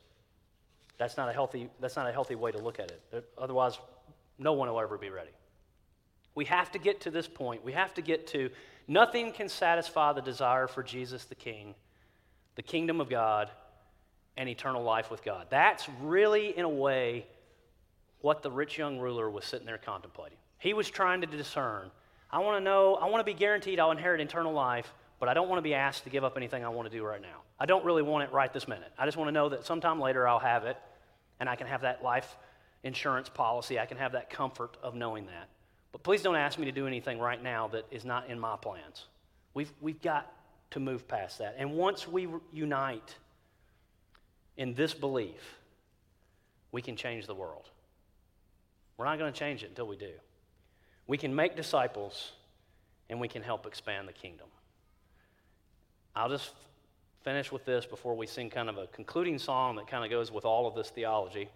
that's 0.96 1.16
not, 1.16 1.28
a 1.28 1.32
healthy, 1.32 1.68
that's 1.80 1.96
not 1.96 2.09
a 2.09 2.12
healthy 2.12 2.36
way 2.36 2.52
to 2.52 2.59
look 2.59 2.78
at 2.78 2.92
it. 2.92 3.28
Otherwise, 3.36 3.76
no 4.38 4.52
one 4.52 4.68
will 4.68 4.78
ever 4.80 4.96
be 4.96 5.11
ready. 5.11 5.32
We 6.36 6.44
have 6.44 6.70
to 6.70 6.78
get 6.78 7.00
to 7.00 7.11
this 7.11 7.26
point. 7.26 7.64
We 7.64 7.72
have 7.72 7.92
to 7.94 8.00
get 8.00 8.28
to 8.28 8.50
Nothing 8.86 9.32
can 9.32 9.50
satisfy 9.50 10.14
the 10.14 10.22
desire 10.22 10.68
for 10.68 10.84
Jesus 10.84 11.24
the 11.24 11.34
King, 11.34 11.74
the 12.54 12.62
kingdom 12.62 13.02
of 13.02 13.11
God, 13.11 13.50
and 14.36 14.48
eternal 14.48 14.84
life 14.84 15.11
with 15.11 15.24
God. 15.24 15.48
That's 15.50 15.86
really, 16.00 16.56
in 16.56 16.64
a 16.64 16.68
way, 16.68 17.26
what 18.20 18.42
the 18.42 18.50
rich 18.52 18.78
young 18.78 18.98
ruler 18.98 19.28
was 19.28 19.44
sitting 19.44 19.66
there 19.66 19.78
contemplating. 19.78 20.38
He 20.59 20.74
was 20.74 20.88
trying 20.88 21.20
to 21.20 21.26
discern 21.26 21.90
I 22.31 22.41
want 22.41 22.59
to 22.59 22.64
know, 22.64 22.95
I 22.97 23.07
want 23.07 23.20
to 23.20 23.24
be 23.24 23.39
guaranteed 23.39 23.81
I'll 23.81 23.91
inherit 23.91 24.20
eternal 24.20 24.53
life, 24.53 24.93
but 25.18 25.29
I 25.29 25.35
don't 25.35 25.49
want 25.49 25.59
to 25.59 25.62
be 25.62 25.74
asked 25.74 26.05
to 26.05 26.11
give 26.11 26.24
up 26.24 26.37
anything 26.37 26.64
I 26.64 26.68
want 26.68 26.91
to 26.91 26.97
do 26.97 27.05
right 27.05 27.20
now. 27.20 27.43
I 27.59 27.66
don't 27.66 27.85
really 27.85 28.03
want 28.03 28.24
it 28.24 28.33
right 28.33 28.53
this 28.53 28.68
minute. 28.68 28.93
I 28.99 29.07
just 29.07 29.16
want 29.16 29.29
to 29.29 29.33
know 29.33 29.49
that 29.49 29.64
sometime 29.64 30.01
later 30.01 30.29
I'll 30.29 30.39
have 30.39 30.64
it 30.64 30.76
and 31.41 31.49
I 31.49 31.57
can 31.57 31.66
have 31.66 31.83
that 31.83 32.03
life 32.03 32.37
insurance 32.85 33.29
policy. 33.29 33.79
I 33.79 33.87
can 33.87 33.97
have 33.97 34.12
that 34.12 34.31
comfort 34.31 34.76
of 34.83 34.95
knowing 34.95 35.26
that. 35.26 35.49
But 35.93 36.03
please 36.03 36.22
don't 36.22 36.37
ask 36.37 36.59
me 36.59 36.66
to 36.66 36.72
do 36.72 36.87
anything 36.87 37.18
right 37.18 37.43
now 37.43 37.68
that 37.68 37.87
is 37.91 38.05
not 38.05 38.29
in 38.29 38.39
my 38.39 38.57
plans. 38.57 39.07
We've, 39.55 39.72
we've 39.81 40.01
got 40.03 40.31
to 40.72 40.81
move 40.81 41.09
past 41.09 41.39
that. 41.39 41.57
And 41.59 41.72
once 41.72 42.07
we 42.07 42.29
unite 42.53 43.16
in 44.57 44.74
this 44.74 44.93
belief, 44.93 45.57
we 46.72 46.83
can 46.83 46.95
change 46.95 47.26
the 47.26 47.35
world. 47.35 47.70
We're 48.99 49.07
not 49.07 49.18
going 49.18 49.33
to 49.33 49.39
change 49.39 49.62
it 49.62 49.70
until 49.70 49.87
we 49.87 49.97
do. 49.97 50.12
We 51.09 51.18
can 51.18 51.34
make 51.34 51.56
disciples 51.56 52.32
and 53.11 53.18
we 53.18 53.26
can 53.26 53.42
help 53.42 53.66
expand 53.66 54.06
the 54.06 54.12
kingdom. 54.12 54.46
I'll 56.14 56.28
just 56.28 56.52
finish 57.24 57.50
with 57.50 57.64
this 57.64 57.86
before 57.86 58.14
we 58.14 58.26
sing 58.26 58.50
kind 58.50 58.68
of 58.68 58.78
a 58.78 58.86
concluding 58.86 59.38
song 59.38 59.74
that 59.76 59.88
kind 59.88 60.04
of 60.04 60.11
goes 60.11 60.30
with 60.30 60.44
all 60.44 60.68
of 60.68 60.76
this 60.76 60.90
theology. 60.90 61.48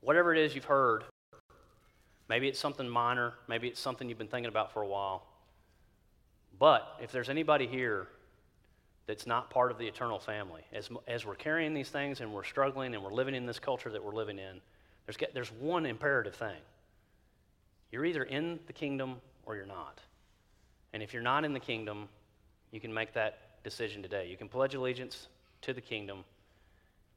Whatever 0.00 0.32
it 0.34 0.38
is 0.38 0.54
you've 0.54 0.64
heard, 0.64 1.04
Maybe 2.28 2.48
it's 2.48 2.58
something 2.58 2.88
minor, 2.88 3.34
maybe 3.48 3.68
it's 3.68 3.80
something 3.80 4.08
you've 4.08 4.18
been 4.18 4.28
thinking 4.28 4.48
about 4.48 4.72
for 4.72 4.82
a 4.82 4.86
while. 4.86 5.26
But 6.58 6.96
if 7.02 7.12
there's 7.12 7.28
anybody 7.28 7.66
here 7.66 8.08
that's 9.06 9.26
not 9.26 9.50
part 9.50 9.70
of 9.70 9.78
the 9.78 9.86
eternal 9.86 10.18
family, 10.18 10.62
as, 10.72 10.88
as 11.06 11.26
we're 11.26 11.34
carrying 11.34 11.74
these 11.74 11.90
things 11.90 12.20
and 12.20 12.32
we're 12.32 12.44
struggling 12.44 12.94
and 12.94 13.02
we're 13.02 13.12
living 13.12 13.34
in 13.34 13.44
this 13.44 13.58
culture 13.58 13.90
that 13.90 14.02
we're 14.02 14.14
living 14.14 14.38
in, 14.38 14.60
there's, 15.06 15.18
there's 15.34 15.52
one 15.52 15.84
imperative 15.84 16.34
thing. 16.34 16.56
You're 17.94 18.06
either 18.06 18.24
in 18.24 18.58
the 18.66 18.72
kingdom 18.72 19.20
or 19.46 19.54
you're 19.54 19.66
not. 19.66 20.00
And 20.92 21.00
if 21.00 21.12
you're 21.12 21.22
not 21.22 21.44
in 21.44 21.52
the 21.52 21.60
kingdom, 21.60 22.08
you 22.72 22.80
can 22.80 22.92
make 22.92 23.14
that 23.14 23.62
decision 23.62 24.02
today. 24.02 24.26
You 24.28 24.36
can 24.36 24.48
pledge 24.48 24.74
allegiance 24.74 25.28
to 25.60 25.72
the 25.72 25.80
kingdom, 25.80 26.24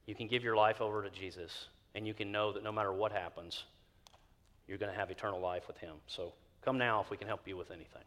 you 0.05 0.13
can 0.13 0.27
give 0.27 0.43
your 0.43 0.55
life 0.55 0.79
over 0.79 1.01
to 1.01 1.09
Jesus, 1.09 1.69
and 1.95 2.05
you 2.05 2.13
can 2.13 2.31
know 2.31 2.53
that 2.53 2.63
no 2.63 2.71
matter 2.71 2.93
what 2.93 3.11
happens, 3.11 3.63
you're 4.67 4.77
going 4.77 4.91
to 4.93 4.97
have 4.97 5.09
eternal 5.09 5.39
life 5.39 5.63
with 5.67 5.77
him. 5.79 5.95
So 6.05 6.31
come 6.61 6.77
now 6.77 7.01
if 7.01 7.09
we 7.09 7.17
can 7.17 7.27
help 7.27 7.47
you 7.47 7.57
with 7.57 7.71
anything. 7.71 8.03